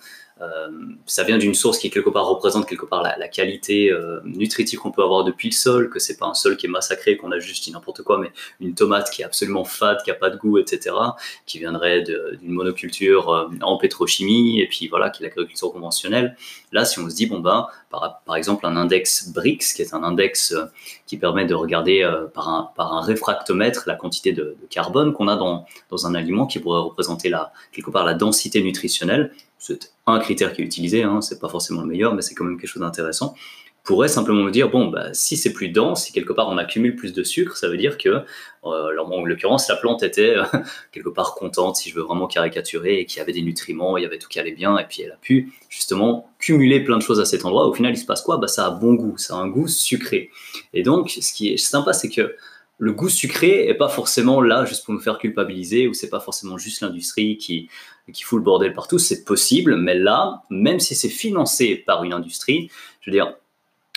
ça 1.07 1.25
vient 1.25 1.39
d'une 1.39 1.55
source 1.55 1.79
qui 1.79 1.89
quelque 1.89 2.11
part 2.11 2.27
représente 2.27 2.69
quelque 2.69 2.85
part 2.85 3.03
la, 3.03 3.29
qualité 3.29 3.91
euh, 3.91 4.21
nutritive 4.25 4.79
qu'on 4.79 4.91
peut 4.91 5.03
avoir 5.03 5.25
depuis 5.25 5.49
le 5.49 5.55
sol, 5.55 5.89
que 5.89 5.99
c'est 5.99 6.19
pas 6.19 6.27
un 6.27 6.35
sol 6.35 6.59
qui 6.59 6.67
est 6.67 6.69
massacré, 6.69 7.17
qu'on 7.17 7.33
a 7.33 7.39
juste 7.39 7.65
dit 7.65 7.73
n'importe 7.73 8.03
quoi, 8.03 8.19
mais 8.19 8.31
une 8.61 8.75
tomate 8.75 9.11
qui 9.11 9.23
est 9.23 9.25
absolument 9.25 9.65
fade, 9.65 10.03
qui 10.05 10.11
a 10.11 10.15
pas 10.15 10.29
de 10.29 10.37
goût, 10.37 10.59
etc., 10.59 10.95
qui 11.47 11.59
viendrait 11.59 12.03
d'une 12.03 12.53
monoculture 12.53 13.31
euh, 13.31 13.49
en 13.63 13.79
pétrochimie 13.79 14.61
et 14.61 14.67
puis 14.67 14.89
voilà, 14.89 15.09
qui 15.09 15.23
est 15.23 15.27
l'agriculture 15.27 15.73
conventionnelle. 15.73 16.37
Là, 16.71 16.85
si 16.85 16.99
on 16.99 17.09
se 17.09 17.15
dit 17.15 17.27
bon 17.27 17.41
ben, 17.41 17.67
par, 17.89 18.21
par 18.27 18.37
exemple 18.37 18.67
un 18.67 18.77
index 18.77 19.31
BRICS, 19.31 19.73
qui 19.75 19.83
est 19.83 19.95
un 19.95 20.03
index 20.03 20.55
qui 21.07 21.17
permet 21.17 21.47
de 21.47 21.55
regarder 21.55 22.09
par 22.35 22.49
un 22.49 22.71
par 22.77 22.93
un 22.93 23.01
réfractomètre 23.01 23.85
la 23.87 23.95
quantité 23.95 24.33
de, 24.33 24.57
de 24.61 24.67
carbone 24.69 25.13
qu'on 25.13 25.29
a 25.29 25.37
dans 25.37 25.67
dans 25.91 26.07
un 26.07 26.15
aliment 26.15 26.47
qui 26.47 26.59
pourrait 26.59 26.81
représenter 26.81 27.29
la 27.31 27.53
quelque 27.73 27.91
part 27.91 28.05
la 28.05 28.15
densité 28.15 28.63
nutritionnelle 28.63 29.33
c'est 29.59 29.93
un 30.07 30.19
critère 30.19 30.53
qui 30.53 30.63
est 30.63 30.65
utilisé, 30.65 31.03
hein, 31.03 31.21
c'est 31.21 31.41
pas 31.41 31.49
forcément 31.49 31.83
le 31.83 31.89
meilleur, 31.89 32.15
mais 32.15 32.23
c'est 32.23 32.35
quand 32.35 32.45
même 32.45 32.59
quelque 32.59 32.71
chose 32.71 32.83
d'intéressant, 32.83 33.35
pourrait 33.87 34.09
simplement 34.09 34.43
me 34.43 34.51
dire, 34.51 34.69
bon, 34.69 34.89
bah, 34.89 35.15
si 35.15 35.37
c'est 35.37 35.53
plus 35.53 35.69
dense, 35.69 36.05
si 36.05 36.13
quelque 36.13 36.33
part 36.33 36.49
on 36.49 36.59
accumule 36.59 36.97
plus 36.97 37.13
de 37.13 37.23
sucre, 37.23 37.57
ça 37.57 37.69
veut 37.69 37.77
dire 37.77 37.97
que, 37.97 38.09
euh, 38.65 38.99
en 38.99 39.25
l'occurrence, 39.25 39.69
la 39.69 39.77
plante 39.77 40.03
était 40.03 40.35
quelque 40.93 41.09
part 41.09 41.37
contente, 41.37 41.77
si 41.77 41.89
je 41.89 41.95
veux 41.95 42.03
vraiment 42.03 42.27
caricaturer, 42.27 42.99
et 42.99 43.07
qu'il 43.07 43.19
y 43.19 43.21
avait 43.21 43.33
des 43.33 43.43
nutriments, 43.43 43.97
il 43.97 44.03
y 44.03 44.07
avait 44.07 44.19
tout 44.19 44.29
qui 44.29 44.41
allait 44.41 44.53
bien, 44.53 44.77
et 44.77 44.85
puis 44.85 45.03
elle 45.03 45.13
a 45.13 45.17
pu 45.17 45.53
justement 45.69 46.29
cumuler 46.41 46.81
plein 46.81 46.99
de 46.99 47.03
choses 47.03 47.21
à 47.21 47.25
cet 47.25 47.45
endroit. 47.45 47.67
Au 47.69 47.73
final, 47.73 47.95
il 47.95 47.99
se 47.99 48.07
passe 48.07 48.23
quoi? 48.23 48.39
Bah, 48.39 48.49
Ça 48.49 48.67
a 48.67 48.71
bon 48.71 48.95
goût, 48.95 49.17
ça 49.19 49.37
a 49.37 49.39
un 49.39 49.49
goût 49.49 49.69
sucré. 49.69 50.31
Et 50.75 50.83
donc, 50.83 51.11
ce 51.11 51.33
qui 51.33 51.53
est 51.53 51.57
sympa, 51.57 51.93
c'est 51.93 52.11
que 52.11 52.35
le 52.79 52.93
goût 52.93 53.09
sucré 53.09 53.69
est 53.69 53.75
pas 53.75 53.89
forcément 53.89 54.43
là 54.43 54.65
juste 54.65 54.85
pour 54.85 54.93
nous 54.93 55.01
faire 55.01 55.19
culpabiliser 55.19 55.89
ou 55.89 55.95
c'est 55.95 56.11
pas 56.11 56.21
forcément 56.21 56.59
juste 56.59 56.83
l'industrie 56.83 57.39
qui 57.39 57.71
qui 58.13 58.23
fout 58.23 58.39
le 58.39 58.45
bordel 58.45 58.73
partout, 58.73 58.99
c'est 58.99 59.25
possible, 59.25 59.77
mais 59.77 59.95
là, 59.95 60.43
même 60.51 60.81
si 60.81 60.95
c'est 60.95 61.09
financé 61.09 61.77
par 61.77 62.05
une 62.05 62.13
industrie, 62.13 62.71
je 63.01 63.11
veux 63.11 63.17
dire, 63.17 63.35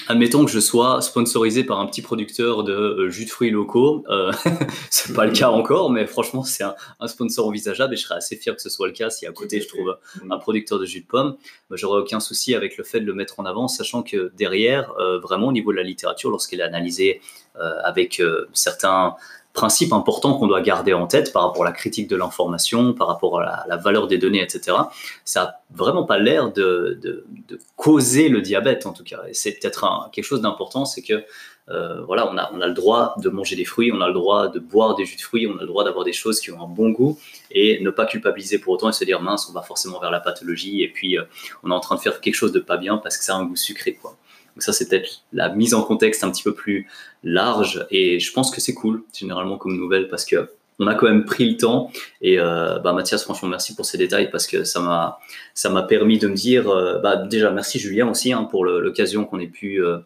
Admettons 0.07 0.45
que 0.45 0.51
je 0.51 0.59
sois 0.59 1.01
sponsorisé 1.01 1.63
par 1.63 1.79
un 1.79 1.85
petit 1.85 2.01
producteur 2.01 2.63
de 2.63 2.73
euh, 2.73 3.09
jus 3.09 3.25
de 3.25 3.29
fruits 3.29 3.51
locaux. 3.51 4.03
Euh, 4.09 4.31
c'est 4.89 5.13
pas 5.13 5.25
le 5.25 5.31
cas 5.31 5.49
encore, 5.49 5.91
mais 5.91 6.07
franchement, 6.07 6.43
c'est 6.43 6.63
un, 6.63 7.07
sponsor 7.07 7.47
envisageable 7.47 7.93
et 7.93 7.97
je 7.97 8.03
serais 8.03 8.15
assez 8.15 8.35
fier 8.35 8.55
que 8.55 8.61
ce 8.61 8.69
soit 8.69 8.87
le 8.87 8.93
cas 8.93 9.09
si 9.09 9.25
à 9.25 9.31
côté 9.31 9.61
je 9.61 9.67
trouve 9.67 9.97
un 10.29 10.37
producteur 10.37 10.79
de 10.79 10.85
jus 10.85 11.01
de 11.01 11.05
pomme. 11.05 11.35
Bah, 11.69 11.75
j'aurais 11.75 11.99
aucun 11.99 12.19
souci 12.19 12.55
avec 12.55 12.77
le 12.77 12.83
fait 12.83 13.01
de 13.01 13.05
le 13.05 13.13
mettre 13.13 13.39
en 13.39 13.45
avant, 13.45 13.67
sachant 13.67 14.01
que 14.01 14.31
derrière, 14.35 14.93
euh, 14.99 15.19
vraiment 15.19 15.47
au 15.47 15.51
niveau 15.51 15.71
de 15.71 15.77
la 15.77 15.83
littérature, 15.83 16.29
lorsqu'elle 16.31 16.61
est 16.61 16.63
analysée 16.63 17.21
euh, 17.57 17.73
avec 17.83 18.21
certains 18.53 19.15
principes 19.59 19.91
importants 19.91 20.35
qu'on 20.35 20.47
doit 20.47 20.61
garder 20.61 20.93
en 20.93 21.05
tête 21.05 21.33
par 21.33 21.43
rapport 21.43 21.63
à 21.63 21.65
la 21.65 21.73
critique 21.73 22.07
de 22.07 22.15
l'information, 22.15 22.93
par 22.93 23.07
rapport 23.07 23.41
à 23.41 23.65
la, 23.67 23.75
valeur 23.75 24.07
des 24.07 24.17
données, 24.17 24.41
etc. 24.41 24.77
Ça 25.25 25.43
n'a 25.43 25.61
vraiment 25.75 26.05
pas 26.05 26.17
l'air 26.17 26.53
de, 26.53 27.25
causer 27.75 28.29
le 28.29 28.41
diabète, 28.41 28.85
en 28.85 28.93
tout 28.93 29.03
cas. 29.03 29.19
C'est 29.33 29.59
peut-être 29.59 30.09
quelque 30.13 30.23
chose 30.23 30.39
d'important, 30.39 30.85
c'est 30.85 31.01
que 31.01 31.25
euh, 31.71 32.01
voilà, 32.05 32.31
on 32.31 32.37
a, 32.37 32.49
on 32.53 32.61
a 32.61 32.67
le 32.67 32.73
droit 32.73 33.15
de 33.17 33.27
manger 33.27 33.57
des 33.57 33.65
fruits, 33.65 33.91
on 33.93 33.99
a 33.99 34.07
le 34.07 34.13
droit 34.13 34.47
de 34.47 34.59
boire 34.59 34.95
des 34.95 35.03
jus 35.03 35.17
de 35.17 35.21
fruits, 35.21 35.45
on 35.45 35.57
a 35.57 35.61
le 35.61 35.67
droit 35.67 35.83
d'avoir 35.83 36.05
des 36.05 36.13
choses 36.13 36.39
qui 36.39 36.51
ont 36.51 36.63
un 36.63 36.67
bon 36.67 36.91
goût 36.91 37.19
et 37.51 37.81
ne 37.81 37.89
pas 37.89 38.05
culpabiliser 38.05 38.59
pour 38.59 38.71
autant 38.73 38.87
et 38.87 38.93
se 38.93 39.03
dire 39.03 39.21
mince, 39.21 39.49
on 39.49 39.53
va 39.53 39.61
forcément 39.61 39.99
vers 39.99 40.09
la 40.09 40.21
pathologie 40.21 40.83
et 40.83 40.87
puis 40.87 41.17
euh, 41.17 41.23
on 41.63 41.69
est 41.69 41.73
en 41.73 41.81
train 41.81 41.95
de 41.95 41.99
faire 41.99 42.21
quelque 42.21 42.33
chose 42.33 42.53
de 42.53 42.61
pas 42.61 42.77
bien 42.77 42.97
parce 42.97 43.17
que 43.17 43.25
ça 43.25 43.35
a 43.35 43.37
un 43.37 43.43
goût 43.43 43.57
sucré, 43.57 43.95
quoi. 44.01 44.15
Donc 44.55 44.63
ça, 44.63 44.73
c'est 44.73 44.89
peut-être 44.89 45.23
la 45.33 45.49
mise 45.49 45.73
en 45.73 45.83
contexte 45.83 46.23
un 46.23 46.31
petit 46.31 46.43
peu 46.43 46.53
plus 46.53 46.87
large 47.23 47.85
et 47.91 48.19
je 48.19 48.31
pense 48.31 48.51
que 48.51 48.61
c'est 48.61 48.73
cool 48.73 49.03
généralement 49.13 49.57
comme 49.57 49.75
nouvelle 49.75 50.07
parce 50.07 50.25
que 50.25 50.49
on 50.79 50.87
a 50.87 50.95
quand 50.95 51.07
même 51.07 51.25
pris 51.25 51.49
le 51.49 51.57
temps 51.57 51.91
et 52.21 52.39
euh, 52.39 52.79
bah, 52.79 52.93
Mathias 52.93 53.23
franchement 53.23 53.49
merci 53.49 53.75
pour 53.75 53.85
ces 53.85 53.97
détails 53.97 54.31
parce 54.31 54.47
que 54.47 54.63
ça 54.63 54.79
m'a 54.79 55.19
ça 55.53 55.69
m'a 55.69 55.83
permis 55.83 56.17
de 56.17 56.27
me 56.27 56.35
dire 56.35 56.69
euh, 56.69 56.99
bah, 56.99 57.17
déjà 57.17 57.51
merci 57.51 57.79
Julien 57.79 58.09
aussi 58.09 58.31
hein, 58.31 58.45
pour 58.45 58.63
l'occasion 58.65 59.25
qu'on 59.25 59.39
ait 59.39 59.47
pu 59.47 59.83
euh, 59.83 59.99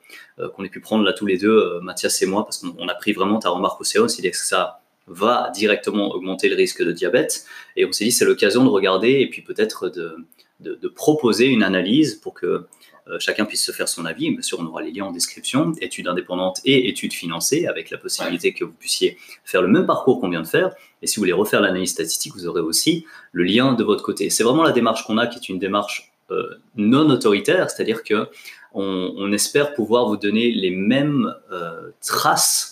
qu'on 0.56 0.64
ait 0.64 0.70
pu 0.70 0.80
prendre 0.80 1.04
là 1.04 1.14
tous 1.14 1.28
les 1.28 1.38
deux 1.38 1.80
Mathias 1.82 2.20
et 2.22 2.26
moi 2.26 2.44
parce 2.44 2.58
qu'on 2.58 2.88
a 2.88 2.96
pris 2.96 3.14
vraiment 3.14 3.40
ta 3.40 3.50
remarque 3.50 3.80
au 3.80 3.84
CO 3.84 4.08
c'est 4.08 4.28
que 4.28 4.36
ça 4.36 4.80
va 5.06 5.52
directement 5.54 6.12
augmenter 6.12 6.50
le 6.50 6.56
risque 6.56 6.84
de 6.84 6.92
diabète 6.92 7.46
et 7.76 7.86
on 7.86 7.92
s'est 7.92 8.06
dit 8.06 8.12
c'est 8.12 8.26
l'occasion 8.26 8.64
de 8.64 8.70
regarder 8.70 9.20
et 9.20 9.30
puis 9.30 9.42
peut-être 9.44 9.90
de, 9.90 10.16
de, 10.64 10.76
de, 10.76 10.88
proposer 10.88 11.48
une 11.48 11.64
analyse 11.64 12.16
pour 12.16 12.34
que 12.34 12.66
euh, 13.10 13.20
chacun 13.20 13.46
puisse 13.46 13.64
se 13.66 13.72
faire 13.72 13.90
son 13.90 14.06
avis. 14.06 14.32
Bien 14.32 14.42
sûr, 14.42 14.60
on 14.62 14.66
aura 14.66 14.82
les 14.82 14.92
liens 14.92 15.06
en 15.06 15.12
description, 15.12 15.74
études 15.82 16.08
indépendantes 16.08 16.62
et 16.64 16.88
études 16.88 17.14
financées, 17.14 17.68
avec 17.68 17.90
la 17.90 17.98
possibilité 17.98 18.54
que 18.54 18.64
vous 18.64 18.72
puissiez 18.72 19.18
faire 19.44 19.62
le 19.62 19.68
même 19.68 19.86
parcours 19.86 20.22
qu'on 20.22 20.30
vient 20.30 20.42
de 20.42 20.48
faire. 20.48 20.74
Et 21.02 21.08
si 21.08 21.18
vous 21.18 21.22
voulez 21.22 21.34
refaire 21.34 21.60
l'analyse 21.60 21.92
statistique, 21.92 22.34
vous 22.34 22.48
aurez 22.48 22.62
aussi 22.62 23.06
le 23.34 23.44
lien 23.44 23.74
de 23.74 23.84
votre 23.84 24.04
côté. 24.04 24.30
C'est 24.30 24.44
vraiment 24.44 24.64
la 24.64 24.72
démarche 24.72 25.06
qu'on 25.06 25.18
a, 25.18 25.28
qui 25.28 25.38
est 25.38 25.50
une 25.50 25.60
démarche 25.60 26.14
euh, 26.32 26.56
non 26.78 27.10
autoritaire, 27.10 27.70
c'est-à-dire 27.70 28.04
que 28.04 28.28
on, 28.76 29.32
espère 29.32 29.76
pouvoir 29.76 30.08
vous 30.08 30.18
donner 30.18 30.50
les 30.50 30.72
mêmes 30.72 31.32
euh, 31.52 31.92
traces 32.02 32.72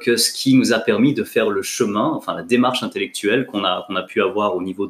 que 0.00 0.16
ce 0.16 0.32
qui 0.32 0.54
nous 0.54 0.72
a 0.72 0.78
permis 0.78 1.12
de 1.12 1.24
faire 1.24 1.50
le 1.50 1.60
chemin, 1.60 2.06
enfin 2.06 2.34
la 2.34 2.42
démarche 2.42 2.82
intellectuelle 2.82 3.44
qu'on 3.44 3.64
a, 3.64 3.84
qu'on 3.86 3.96
a 3.96 4.02
pu 4.02 4.22
avoir 4.22 4.56
au 4.56 4.62
niveau 4.62 4.88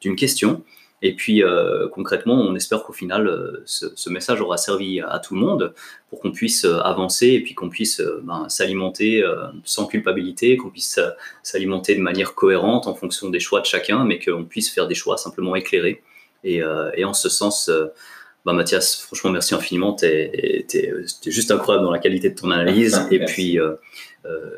d'une 0.00 0.14
question. 0.14 0.62
Et 1.02 1.14
puis 1.14 1.42
euh, 1.42 1.88
concrètement, 1.88 2.34
on 2.34 2.54
espère 2.54 2.82
qu'au 2.82 2.92
final, 2.92 3.26
euh, 3.26 3.62
ce, 3.64 4.10
message 4.10 4.40
aura 4.40 4.58
servi 4.58 5.00
à, 5.00 5.18
tout 5.18 5.34
le 5.34 5.40
monde 5.40 5.74
pour 6.10 6.20
qu'on 6.20 6.30
puisse 6.30 6.64
euh, 6.66 6.80
avancer 6.80 7.28
et 7.28 7.42
puis 7.42 7.54
qu'on 7.54 7.70
puisse 7.70 8.02
ben, 8.22 8.48
s'alimenter 8.48 9.22
sans 9.64 9.86
culpabilité, 9.86 10.56
qu'on 10.56 10.70
puisse 10.70 11.00
s'alimenter 11.42 11.94
de 11.94 12.02
manière 12.02 12.34
cohérente 12.34 12.86
en 12.86 12.94
fonction 12.94 13.30
des 13.30 13.40
choix 13.40 13.60
de 13.60 13.66
chacun, 13.66 14.04
mais 14.04 14.18
qu'on 14.18 14.44
puisse 14.44 14.70
faire 14.70 14.86
des 14.86 14.94
choix 14.94 15.16
simplement 15.16 15.56
éclairés 15.56 16.02
Et, 16.44 16.62
et 16.94 17.04
en 17.04 17.14
ce 17.14 17.28
sens, 17.28 17.70
bah, 18.46 18.54
Mathias, 18.54 19.02
franchement, 19.02 19.30
merci 19.30 19.54
infiniment. 19.54 19.94
Tu 19.94 20.06
es, 20.06 20.66
juste 21.26 21.50
incroyable 21.50 21.84
dans 21.84 21.90
la 21.90 21.98
qualité 21.98 22.30
de 22.30 22.34
ton 22.34 22.50
analyse. 22.50 23.06
et 23.10 23.24
puis, 23.24 23.58
euh, 23.58 23.72
euh, 23.72 23.76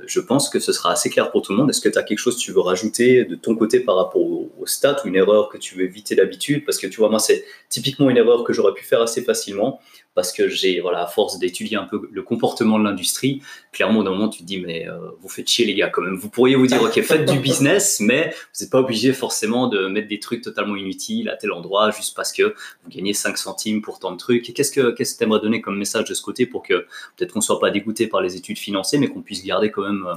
je 0.07 0.21
pense 0.21 0.49
que 0.49 0.59
ce 0.59 0.73
sera 0.73 0.93
assez 0.93 1.09
clair 1.09 1.31
pour 1.31 1.43
tout 1.43 1.53
le 1.53 1.59
monde. 1.59 1.71
Est-ce 1.71 1.81
que 1.81 1.89
tu 1.89 1.99
as 1.99 2.03
quelque 2.03 2.19
chose 2.19 2.37
que 2.37 2.41
tu 2.41 2.53
veux 2.53 2.61
rajouter 2.61 3.25
de 3.25 3.37
ton 3.37 3.55
côté 3.55 3.81
par 3.81 3.97
rapport 3.97 4.21
au, 4.21 4.51
stats 4.65 5.03
ou 5.05 5.09
une 5.09 5.17
erreur 5.17 5.49
que 5.49 5.59
tu 5.59 5.77
veux 5.77 5.85
éviter 5.85 6.15
d'habitude? 6.15 6.65
Parce 6.65 6.79
que 6.79 6.87
tu 6.87 6.99
vois, 6.99 7.09
moi, 7.09 7.19
c'est 7.19 7.45
typiquement 7.69 8.11
une 8.11 8.17
erreur 8.17 8.45
que 8.45 8.53
j'aurais 8.53 8.75
pu 8.75 8.85
faire 8.85 9.01
assez 9.01 9.23
facilement 9.23 9.81
parce 10.15 10.33
que 10.33 10.49
j'ai, 10.49 10.81
voilà, 10.81 11.03
à 11.03 11.07
force 11.07 11.39
d'étudier 11.39 11.77
un 11.77 11.85
peu 11.85 12.09
le 12.11 12.23
comportement 12.23 12.79
de 12.79 12.85
l'industrie, 12.85 13.41
clairement, 13.73 14.01
au 14.01 14.05
moment, 14.05 14.29
tu 14.29 14.41
te 14.41 14.45
dis, 14.45 14.61
mais 14.61 14.87
euh, 14.87 14.99
vous 15.21 15.29
faites 15.29 15.49
chier, 15.49 15.65
les 15.65 15.75
gars, 15.75 15.89
quand 15.89 16.03
même. 16.03 16.17
Vous 16.17 16.29
pourriez 16.29 16.55
vous 16.55 16.67
dire, 16.67 16.83
OK, 16.83 17.01
faites 17.01 17.31
du 17.31 17.39
business, 17.39 17.99
mais 18.01 18.29
vous 18.29 18.63
n'êtes 18.63 18.71
pas 18.71 18.81
obligé 18.81 19.13
forcément 19.13 19.69
de 19.69 19.87
mettre 19.87 20.09
des 20.09 20.19
trucs 20.19 20.43
totalement 20.43 20.77
inutiles 20.77 21.31
à 21.31 21.37
tel 21.37 21.53
endroit 21.53 21.91
juste 21.91 22.15
parce 22.15 22.33
que 22.33 22.55
vous 22.85 22.91
gagnez 22.91 23.15
5 23.15 23.39
centimes 23.39 23.81
pour 23.81 23.99
tant 23.99 24.13
de 24.13 24.19
trucs. 24.19 24.49
Et 24.51 24.53
qu'est-ce 24.53 24.73
que 24.73 24.91
qu'est-ce 24.91 25.15
que 25.15 25.19
tu 25.19 25.25
aimerais 25.25 25.41
donner 25.41 25.61
comme 25.63 25.79
message 25.79 26.05
de 26.05 26.15
ce 26.15 26.23
côté 26.23 26.47
pour 26.47 26.63
que 26.63 26.87
peut-être 27.17 27.33
qu'on 27.33 27.41
soit 27.41 27.59
pas 27.59 27.71
dégoûté 27.71 28.07
par 28.07 28.21
les 28.21 28.37
études 28.37 28.59
financées, 28.59 28.99
mais 28.99 29.09
qu'on 29.09 29.23
puisse 29.23 29.43
garder 29.53 29.71
quand 29.71 29.83
même 29.83 30.07
euh, 30.07 30.15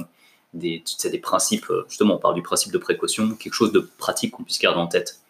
des, 0.54 0.82
des 1.04 1.18
principes, 1.18 1.70
euh, 1.70 1.84
justement, 1.88 2.14
on 2.16 2.18
parle 2.18 2.34
du 2.34 2.42
principe 2.42 2.72
de 2.72 2.78
précaution, 2.78 3.34
quelque 3.34 3.54
chose 3.54 3.72
de 3.72 3.80
pratique 3.80 4.32
qu'on 4.32 4.42
puisse 4.42 4.58
garder 4.58 4.80
en 4.80 4.86
tête 4.86 5.20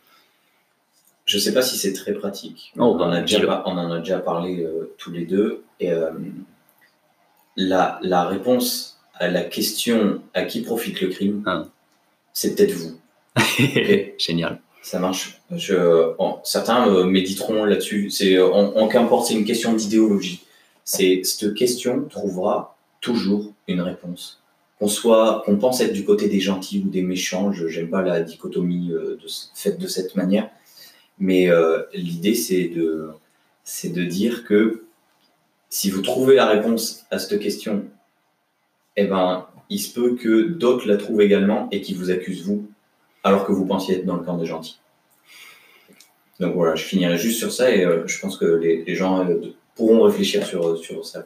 je 1.26 1.36
ne 1.36 1.42
sais 1.42 1.52
pas 1.52 1.62
si 1.62 1.76
c'est 1.76 1.92
très 1.92 2.12
pratique. 2.12 2.72
Oh, 2.78 2.82
on, 2.82 3.00
en 3.00 3.10
a 3.10 3.20
déjà, 3.20 3.62
on 3.66 3.76
en 3.76 3.90
a 3.90 3.98
déjà 3.98 4.20
parlé 4.20 4.62
euh, 4.62 4.94
tous 4.96 5.10
les 5.10 5.26
deux. 5.26 5.64
Et 5.80 5.90
euh, 5.90 6.10
la, 7.56 7.98
la, 8.02 8.24
réponse 8.24 9.00
à 9.14 9.28
la 9.28 9.42
question 9.42 10.22
à 10.34 10.44
qui 10.44 10.62
profite 10.62 11.00
le 11.00 11.08
crime, 11.08 11.42
ah. 11.46 11.64
c'est 12.32 12.54
peut-être 12.54 12.72
vous. 12.72 12.98
Génial. 14.18 14.60
Ça 14.82 15.00
marche. 15.00 15.40
Je, 15.50 16.12
certains 16.44 16.88
euh, 16.88 17.04
méditeront 17.04 17.64
là-dessus. 17.64 18.08
C'est 18.10 18.38
en, 18.40 18.86
qu'importe, 18.86 19.26
c'est 19.26 19.34
une 19.34 19.44
question 19.44 19.72
d'idéologie. 19.72 20.44
C'est 20.84 21.22
cette 21.24 21.54
question 21.54 22.04
trouvera 22.08 22.75
toujours 23.06 23.54
une 23.68 23.80
réponse. 23.80 24.42
Qu'on 24.78 24.88
soit, 24.88 25.42
qu'on 25.46 25.56
pense 25.56 25.80
être 25.80 25.94
du 25.94 26.04
côté 26.04 26.28
des 26.28 26.40
gentils 26.40 26.82
ou 26.84 26.90
des 26.90 27.02
méchants. 27.02 27.52
Je 27.52 27.66
n'aime 27.66 27.88
pas 27.88 28.02
la 28.02 28.20
dichotomie 28.20 28.88
de, 28.88 29.18
faite 29.54 29.78
de 29.78 29.86
cette 29.86 30.16
manière 30.16 30.50
mais 31.18 31.48
euh, 31.50 31.82
l'idée, 31.94 32.34
c'est 32.34 32.68
de, 32.68 33.10
c'est 33.64 33.92
de 33.92 34.04
dire 34.04 34.44
que 34.44 34.84
si 35.68 35.90
vous 35.90 36.02
trouvez 36.02 36.34
la 36.34 36.46
réponse 36.46 37.06
à 37.10 37.18
cette 37.18 37.40
question, 37.40 37.84
eh 38.96 39.06
ben, 39.06 39.46
il 39.68 39.80
se 39.80 39.92
peut 39.92 40.14
que 40.14 40.42
d'autres 40.48 40.86
la 40.86 40.96
trouvent 40.96 41.22
également 41.22 41.68
et 41.70 41.80
qui 41.80 41.94
vous 41.94 42.10
accusent 42.10 42.44
vous, 42.44 42.66
alors 43.24 43.44
que 43.44 43.52
vous 43.52 43.66
pensiez 43.66 43.96
être 43.96 44.06
dans 44.06 44.16
le 44.16 44.22
camp 44.24 44.36
des 44.36 44.46
gentils. 44.46 44.78
Donc 46.38 46.54
voilà, 46.54 46.74
je 46.74 46.84
finirai 46.84 47.16
juste 47.16 47.38
sur 47.38 47.50
ça 47.50 47.74
et 47.74 47.84
euh, 47.84 48.06
je 48.06 48.20
pense 48.20 48.36
que 48.36 48.44
les, 48.44 48.94
gens 48.94 49.26
euh, 49.26 49.40
pourront 49.74 50.02
réfléchir 50.02 50.46
sur, 50.46 50.76
sur 50.76 51.04
ça. 51.04 51.24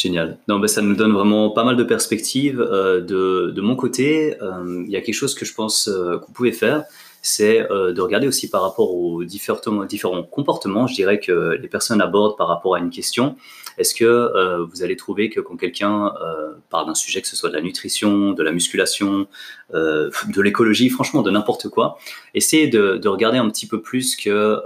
Génial. 0.00 0.38
Non, 0.48 0.58
ben, 0.58 0.66
ça 0.66 0.80
nous 0.80 0.94
donne 0.94 1.12
vraiment 1.12 1.50
pas 1.50 1.64
mal 1.64 1.76
de 1.76 1.84
perspectives. 1.84 2.58
de, 2.58 3.52
de, 3.54 3.60
mon 3.60 3.76
côté, 3.76 4.34
il 4.40 4.90
y 4.90 4.96
a 4.96 5.00
quelque 5.00 5.14
chose 5.14 5.34
que 5.34 5.44
je 5.44 5.52
pense 5.52 5.84
que 5.84 6.24
vous 6.24 6.32
pouvez 6.32 6.52
faire 6.52 6.84
c'est 7.22 7.70
euh, 7.70 7.92
de 7.92 8.00
regarder 8.00 8.26
aussi 8.26 8.48
par 8.48 8.62
rapport 8.62 8.94
aux 8.94 9.24
différents, 9.24 9.84
différents 9.84 10.22
comportements, 10.22 10.86
je 10.86 10.94
dirais, 10.94 11.20
que 11.20 11.58
les 11.60 11.68
personnes 11.68 12.00
abordent 12.00 12.36
par 12.36 12.48
rapport 12.48 12.74
à 12.74 12.78
une 12.78 12.90
question. 12.90 13.36
Est-ce 13.78 13.94
que 13.94 14.04
euh, 14.04 14.64
vous 14.64 14.82
allez 14.82 14.96
trouver 14.96 15.30
que 15.30 15.40
quand 15.40 15.56
quelqu'un 15.56 16.14
euh, 16.22 16.52
parle 16.70 16.86
d'un 16.86 16.94
sujet, 16.94 17.20
que 17.20 17.28
ce 17.28 17.36
soit 17.36 17.50
de 17.50 17.54
la 17.54 17.60
nutrition, 17.60 18.32
de 18.32 18.42
la 18.42 18.52
musculation, 18.52 19.26
de 19.72 20.40
l'écologie, 20.40 20.88
franchement, 20.88 21.22
de 21.22 21.30
n'importe 21.30 21.68
quoi, 21.68 21.98
essayez 22.34 22.66
de, 22.66 22.96
de, 22.96 23.08
regarder 23.08 23.38
un 23.38 23.48
petit 23.48 23.68
peu 23.68 23.80
plus 23.80 24.16
que 24.16 24.60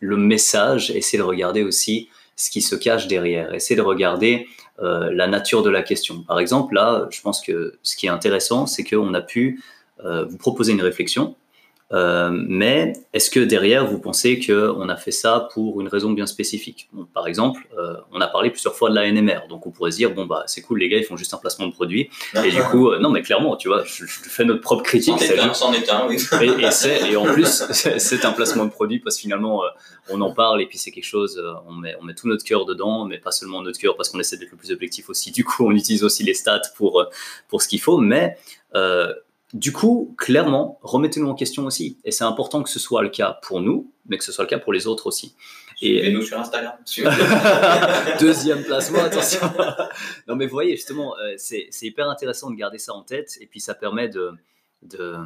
le 0.00 0.16
message, 0.16 0.90
essayez 0.90 1.22
de 1.22 1.26
regarder 1.26 1.62
aussi 1.62 2.08
ce 2.42 2.50
qui 2.50 2.62
se 2.62 2.74
cache 2.74 3.06
derrière, 3.08 3.54
essayez 3.54 3.76
de 3.76 3.82
regarder 3.82 4.46
la 4.80 5.28
nature 5.28 5.62
de 5.62 5.70
la 5.70 5.82
question. 5.82 6.24
Par 6.24 6.40
exemple, 6.40 6.74
là, 6.74 7.06
je 7.10 7.20
pense 7.20 7.40
que 7.40 7.78
ce 7.84 7.94
qui 7.94 8.06
est 8.06 8.08
intéressant, 8.08 8.66
c'est 8.66 8.82
qu'on 8.82 9.14
a 9.14 9.20
pu 9.20 9.60
euh, 10.04 10.24
vous 10.24 10.38
proposez 10.38 10.72
une 10.72 10.82
réflexion, 10.82 11.36
euh, 11.92 12.30
mais 12.32 12.94
est-ce 13.12 13.30
que 13.30 13.40
derrière, 13.40 13.86
vous 13.86 13.98
pensez 13.98 14.40
qu'on 14.40 14.88
a 14.88 14.96
fait 14.96 15.10
ça 15.10 15.48
pour 15.52 15.80
une 15.80 15.88
raison 15.88 16.12
bien 16.12 16.26
spécifique? 16.26 16.88
Par 17.12 17.26
exemple, 17.26 17.68
euh, 17.78 17.96
on 18.12 18.20
a 18.20 18.28
parlé 18.28 18.50
plusieurs 18.50 18.74
fois 18.74 18.88
de 18.88 18.94
la 18.94 19.10
NMR, 19.10 19.46
donc 19.48 19.66
on 19.66 19.70
pourrait 19.70 19.90
se 19.90 19.98
dire, 19.98 20.14
bon, 20.14 20.24
bah, 20.24 20.44
c'est 20.46 20.62
cool, 20.62 20.78
les 20.80 20.88
gars, 20.88 20.96
ils 20.96 21.04
font 21.04 21.16
juste 21.16 21.34
un 21.34 21.38
placement 21.38 21.66
de 21.66 21.72
produit. 21.72 22.08
Et 22.44 22.50
du 22.50 22.62
coup, 22.62 22.94
non, 22.96 23.10
mais 23.10 23.22
clairement, 23.22 23.56
tu 23.56 23.68
vois, 23.68 23.84
je, 23.84 24.04
fais 24.06 24.44
notre 24.44 24.62
propre 24.62 24.82
critique. 24.82 25.18
C'en 25.54 25.72
est 25.72 25.90
un, 25.90 26.06
oui. 26.08 26.16
et, 26.40 27.12
et, 27.12 27.16
en 27.16 27.24
plus, 27.24 27.64
c'est 27.72 28.24
un 28.24 28.32
placement 28.32 28.64
de 28.64 28.70
produit 28.70 28.98
parce 28.98 29.16
que 29.16 29.22
finalement, 29.22 29.62
on 30.08 30.20
en 30.22 30.32
parle 30.32 30.62
et 30.62 30.66
puis 30.66 30.78
c'est 30.78 30.90
quelque 30.90 31.04
chose, 31.04 31.42
on 31.68 31.72
met, 31.72 31.94
on 32.00 32.04
met 32.04 32.14
tout 32.14 32.26
notre 32.26 32.44
cœur 32.44 32.64
dedans, 32.64 33.04
mais 33.04 33.18
pas 33.18 33.32
seulement 33.32 33.60
notre 33.60 33.78
cœur 33.78 33.96
parce 33.96 34.08
qu'on 34.08 34.20
essaie 34.20 34.38
d'être 34.38 34.52
le 34.52 34.56
plus 34.56 34.70
objectif 34.70 35.10
aussi. 35.10 35.30
Du 35.30 35.44
coup, 35.44 35.66
on 35.66 35.72
utilise 35.72 36.04
aussi 36.04 36.24
les 36.24 36.34
stats 36.34 36.62
pour, 36.76 37.04
pour 37.48 37.60
ce 37.60 37.68
qu'il 37.68 37.80
faut, 37.80 37.98
mais 37.98 38.38
du 39.52 39.72
coup, 39.72 40.14
clairement, 40.18 40.78
remettez-nous 40.82 41.28
en 41.28 41.34
question 41.34 41.66
aussi. 41.66 41.98
Et 42.04 42.10
c'est 42.10 42.24
important 42.24 42.62
que 42.62 42.70
ce 42.70 42.78
soit 42.78 43.02
le 43.02 43.10
cas 43.10 43.38
pour 43.42 43.60
nous, 43.60 43.92
mais 44.06 44.16
que 44.16 44.24
ce 44.24 44.32
soit 44.32 44.44
le 44.44 44.50
cas 44.50 44.58
pour 44.58 44.72
les 44.72 44.86
autres 44.86 45.06
aussi. 45.06 45.34
Et 45.82 46.12
nous 46.12 46.22
sur 46.22 46.38
Instagram. 46.38 46.74
Deuxième 48.20 48.62
placement, 48.62 49.02
attention. 49.02 49.40
non, 50.28 50.36
mais 50.36 50.46
vous 50.46 50.52
voyez, 50.52 50.76
justement, 50.76 51.16
euh, 51.18 51.34
c'est 51.36 51.68
hyper 51.82 52.08
intéressant 52.08 52.50
de 52.50 52.56
garder 52.56 52.78
ça 52.78 52.94
en 52.94 53.02
tête. 53.02 53.36
Et 53.40 53.46
puis, 53.46 53.60
ça 53.60 53.74
permet 53.74 54.08
de, 54.08 54.32
de, 54.82 55.16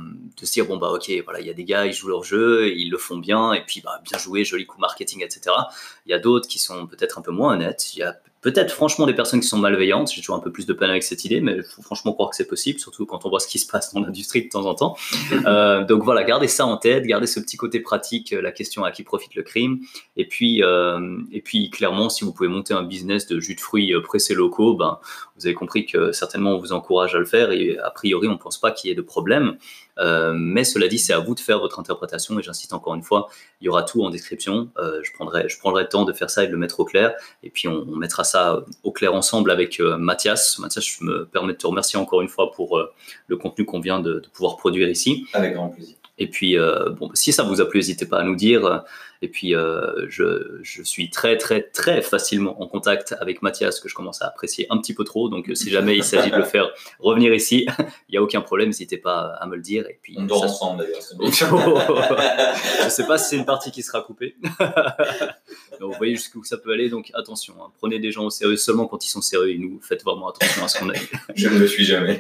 se 0.43 0.53
dire 0.53 0.67
bon 0.67 0.77
bah 0.77 0.91
ok 0.91 1.11
voilà 1.25 1.41
il 1.41 1.47
y 1.47 1.51
a 1.51 1.55
des 1.55 1.65
gars 1.65 1.87
ils 1.87 1.93
jouent 1.93 2.09
leur 2.09 2.25
jeu 2.25 2.69
ils 2.75 2.91
le 2.91 2.99
font 2.99 3.17
bien 3.17 3.55
et 3.55 3.65
puis 3.65 3.81
bah 3.81 4.03
bien 4.05 4.19
joué 4.19 4.45
joli 4.45 4.67
coup 4.67 4.79
marketing 4.79 5.25
etc 5.25 5.57
il 6.05 6.11
y 6.11 6.13
a 6.13 6.19
d'autres 6.19 6.47
qui 6.47 6.59
sont 6.59 6.87
peut-être 6.87 7.19
un 7.19 7.23
peu 7.23 7.31
moins 7.31 7.55
honnêtes 7.55 7.95
il 7.95 8.01
y 8.01 8.03
a 8.03 8.13
peut-être 8.47 8.73
franchement 8.73 9.07
des 9.07 9.13
personnes 9.13 9.41
qui 9.41 9.49
sont 9.49 9.59
malveillantes 9.59 10.13
j'ai 10.13 10.21
toujours 10.21 10.37
un 10.37 10.41
peu 10.41 10.53
plus 10.53 10.67
de 10.67 10.73
peine 10.73 10.89
avec 10.89 11.03
cette 11.03 11.25
idée 11.25 11.41
mais 11.41 11.57
il 11.57 11.65
faut 11.65 11.83
franchement 11.83 12.13
croire 12.13 12.31
que 12.31 12.37
c'est 12.37 12.47
possible 12.47 12.79
surtout 12.79 13.05
quand 13.05 13.27
on 13.27 13.29
voit 13.29 13.41
ce 13.41 13.49
qui 13.49 13.59
se 13.59 13.67
passe 13.67 13.93
dans 13.93 13.99
l'industrie 13.99 14.45
de 14.45 14.49
temps 14.49 14.67
en 14.67 14.75
temps. 14.75 14.97
Euh, 15.47 15.85
donc 15.85 16.03
voilà 16.03 16.25
gardez 16.25 16.49
ça 16.49 16.67
en 16.67 16.77
tête 16.77 17.05
gardez 17.05 17.27
ce 17.27 17.39
petit 17.39 17.57
côté 17.57 17.79
pratique 17.79 18.33
euh, 18.33 18.41
la 18.41 18.53
question 18.53 18.85
à 18.85 18.91
qui 18.91 19.03
profite 19.03 19.35
le 19.35 19.43
crime. 19.43 19.81
Et 20.17 20.27
puis 20.27 20.63
euh, 20.63 21.19
et 21.31 21.41
puis 21.41 21.71
clairement 21.71 22.09
si 22.09 22.25
vous 22.25 22.33
pouvez 22.33 22.49
monter 22.49 22.75
un 22.75 22.83
business 22.83 23.27
de 23.27 23.39
jus 23.39 23.55
de 23.55 23.61
fruits 23.61 23.93
pressés 24.03 24.35
locaux 24.35 24.75
ben 24.75 24.99
vous 25.39 25.47
avez 25.47 25.55
compris 25.55 25.87
que 25.87 26.13
certainement 26.13 26.53
on 26.53 26.59
vous 26.59 26.73
encourage 26.73 27.15
à 27.15 27.19
le 27.19 27.27
faire 27.27 27.51
et 27.51 27.79
a 27.79 27.91
priori 27.91 28.29
on 28.29 28.39
pense 28.39 28.59
pas 28.59 28.71
qu'il 28.71 28.89
y 28.89 28.93
ait 28.93 28.97
de 28.97 29.03
problème 29.03 29.59
euh, 29.99 30.35
mais 30.35 30.65
cela 30.65 30.89
dit, 30.89 30.99
c'est 30.99 31.13
à 31.13 31.19
vous 31.19 31.35
de 31.35 31.41
faire 31.41 31.59
votre 31.59 31.79
interprétation 31.79 32.39
et 32.39 32.43
j'insiste 32.43 32.73
encore 32.73 32.95
une 32.95 33.03
fois, 33.03 33.29
il 33.61 33.67
y 33.67 33.69
aura 33.69 33.83
tout 33.83 34.03
en 34.03 34.11
description. 34.11 34.69
Euh, 34.79 35.01
je, 35.03 35.13
prendrai, 35.13 35.49
je 35.49 35.59
prendrai 35.59 35.85
le 35.85 35.89
temps 35.89 36.05
de 36.05 36.13
faire 36.13 36.31
ça 36.31 36.45
et 36.45 36.47
de 36.47 36.53
le 36.53 36.59
mettre 36.59 36.81
au 36.81 36.85
clair. 36.85 37.15
Et 37.43 37.51
puis 37.51 37.69
on, 37.69 37.87
mettra 37.97 38.25
ça 38.25 38.65
au 38.83 38.93
clair 38.93 39.15
ensemble 39.15 39.51
avec 39.51 39.81
euh, 39.81 39.97
Mathias. 39.97 40.59
Mathias, 40.59 40.85
je 40.85 41.05
me 41.05 41.27
permets 41.27 41.55
de 41.55 41.59
te 41.59 41.67
remercier 41.67 41.99
encore 41.99 42.21
une 42.21 42.29
fois 42.29 42.53
pour 42.53 42.83
le 43.27 43.37
contenu 43.37 43.65
qu'on 43.65 43.81
vient 43.81 44.01
de, 44.01 44.23
pouvoir 44.33 44.57
produire 44.57 44.89
ici. 44.89 45.27
Avec 45.33 45.55
grand 45.55 45.69
plaisir. 45.71 45.97
Et 46.19 46.29
puis, 46.29 46.57
bon, 46.99 47.11
si 47.15 47.33
ça 47.33 47.43
vous 47.43 47.61
a 47.61 47.69
plu, 47.69 47.79
n'hésitez 47.79 48.07
pas 48.07 48.19
à 48.19 48.23
nous 48.23 48.37
dire. 48.37 48.85
Et 49.23 49.29
puis, 49.29 49.55
euh, 49.55 50.07
je, 50.09 50.59
je, 50.63 50.83
suis 50.83 51.11
très, 51.11 51.37
très, 51.39 51.63
très 51.63 52.03
facilement 52.03 52.61
en 52.63 52.67
contact 52.67 53.15
avec 53.21 53.41
Mathias, 53.41 53.81
que 53.81 53.89
je 53.89 53.95
commence 53.95 54.21
à 54.21 54.27
apprécier 54.27 54.67
un 54.71 54.79
petit 54.79 54.95
peu 54.95 55.05
trop. 55.05 55.29
Donc, 55.29 55.51
si 55.55 55.71
jamais 55.71 55.97
il 55.97 56.05
s'agit 56.05 56.31
de 56.31 56.37
le 56.37 56.45
faire 56.45 56.71
revenir 56.99 57.33
ici, 57.33 57.67
il 58.09 58.13
n'y 58.13 58.19
a 58.19 58.23
aucun 58.23 58.43
problème, 58.43 58.69
n'hésitez 58.69 58.99
pas 58.99 59.37
à 59.41 59.47
me 59.47 59.57
le 59.57 59.63
dire. 59.63 59.87
Et 59.89 59.99
puis, 60.03 60.17
On 60.19 60.25
dort 60.25 60.45
ensemble 60.45 60.85
d'ailleurs. 60.85 61.01
je 61.11 62.85
ne 62.85 62.91
sais 62.91 63.07
pas 63.07 63.17
si 63.17 63.31
c'est 63.31 63.37
une 63.37 63.47
partie 63.47 63.71
qui 63.71 63.83
sera 63.83 64.03
coupée. 64.03 64.37
Donc, 65.81 65.93
vous 65.93 65.99
voyez 65.99 66.17
jusqu'où 66.17 66.45
ça 66.45 66.59
peut 66.59 66.73
aller. 66.73 66.91
Donc, 66.91 67.11
attention, 67.15 67.55
hein. 67.61 67.71
prenez 67.79 67.99
des 67.99 68.13
gens 68.13 68.25
au 68.25 68.31
sérieux 68.31 68.57
seulement 68.57 68.87
quand 68.87 69.05
ils 69.05 69.11
sont 69.11 69.23
sérieux 69.23 69.51
et 69.51 69.59
nous, 69.59 69.81
faites 69.81 70.05
vraiment 70.05 70.29
attention 70.29 70.65
à 70.65 70.69
ce 70.69 70.79
qu'on 70.79 70.91
a 70.91 70.95
je 71.35 71.49
ne 71.49 71.59
le 71.59 71.67
suis 71.67 71.85
jamais. 71.85 72.19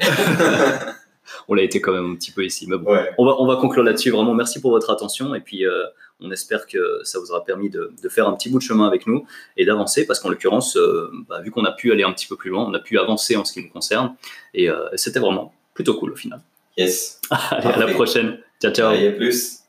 On 1.48 1.54
l'a 1.54 1.62
été 1.62 1.80
quand 1.80 1.92
même 1.92 2.12
un 2.12 2.14
petit 2.16 2.32
peu 2.32 2.44
ici. 2.44 2.66
Mais 2.68 2.76
bon, 2.76 2.96
on, 3.18 3.26
va, 3.26 3.40
on 3.40 3.46
va 3.46 3.56
conclure 3.56 3.82
là-dessus. 3.82 4.10
Vraiment, 4.10 4.34
merci 4.34 4.60
pour 4.60 4.70
votre 4.70 4.90
attention. 4.90 5.34
Et 5.34 5.40
puis, 5.40 5.66
euh, 5.66 5.84
on 6.20 6.30
espère 6.30 6.66
que 6.66 7.00
ça 7.02 7.18
vous 7.18 7.30
aura 7.30 7.44
permis 7.44 7.70
de, 7.70 7.92
faire 8.08 8.28
un 8.28 8.32
petit 8.34 8.48
bout 8.48 8.58
de 8.58 8.62
chemin 8.62 8.86
avec 8.86 9.06
nous 9.06 9.26
et 9.56 9.64
d'avancer 9.64 10.06
parce 10.06 10.20
qu'en 10.20 10.28
l'occurrence, 10.28 10.76
euh, 10.76 11.10
bah, 11.28 11.40
vu 11.40 11.50
qu'on 11.50 11.64
a 11.64 11.72
pu 11.72 11.92
aller 11.92 12.04
un 12.04 12.12
petit 12.12 12.26
peu 12.26 12.36
plus 12.36 12.50
loin, 12.50 12.64
on 12.64 12.74
a 12.74 12.78
pu 12.78 12.98
avancer 12.98 13.36
en 13.36 13.44
ce 13.44 13.52
qui 13.52 13.62
nous 13.62 13.70
concerne 13.70 14.14
et 14.54 14.70
euh, 14.70 14.88
c'était 14.94 15.20
vraiment 15.20 15.52
plutôt 15.74 15.94
cool 15.94 16.12
au 16.12 16.16
final. 16.16 16.40
Yes. 16.76 17.20
Allez, 17.30 17.68
à 17.68 17.78
la 17.78 17.92
prochaine. 17.92 18.38
Ciao, 18.60 18.72
ciao. 18.72 18.90
Allez, 18.90 19.12
plus. 19.12 19.65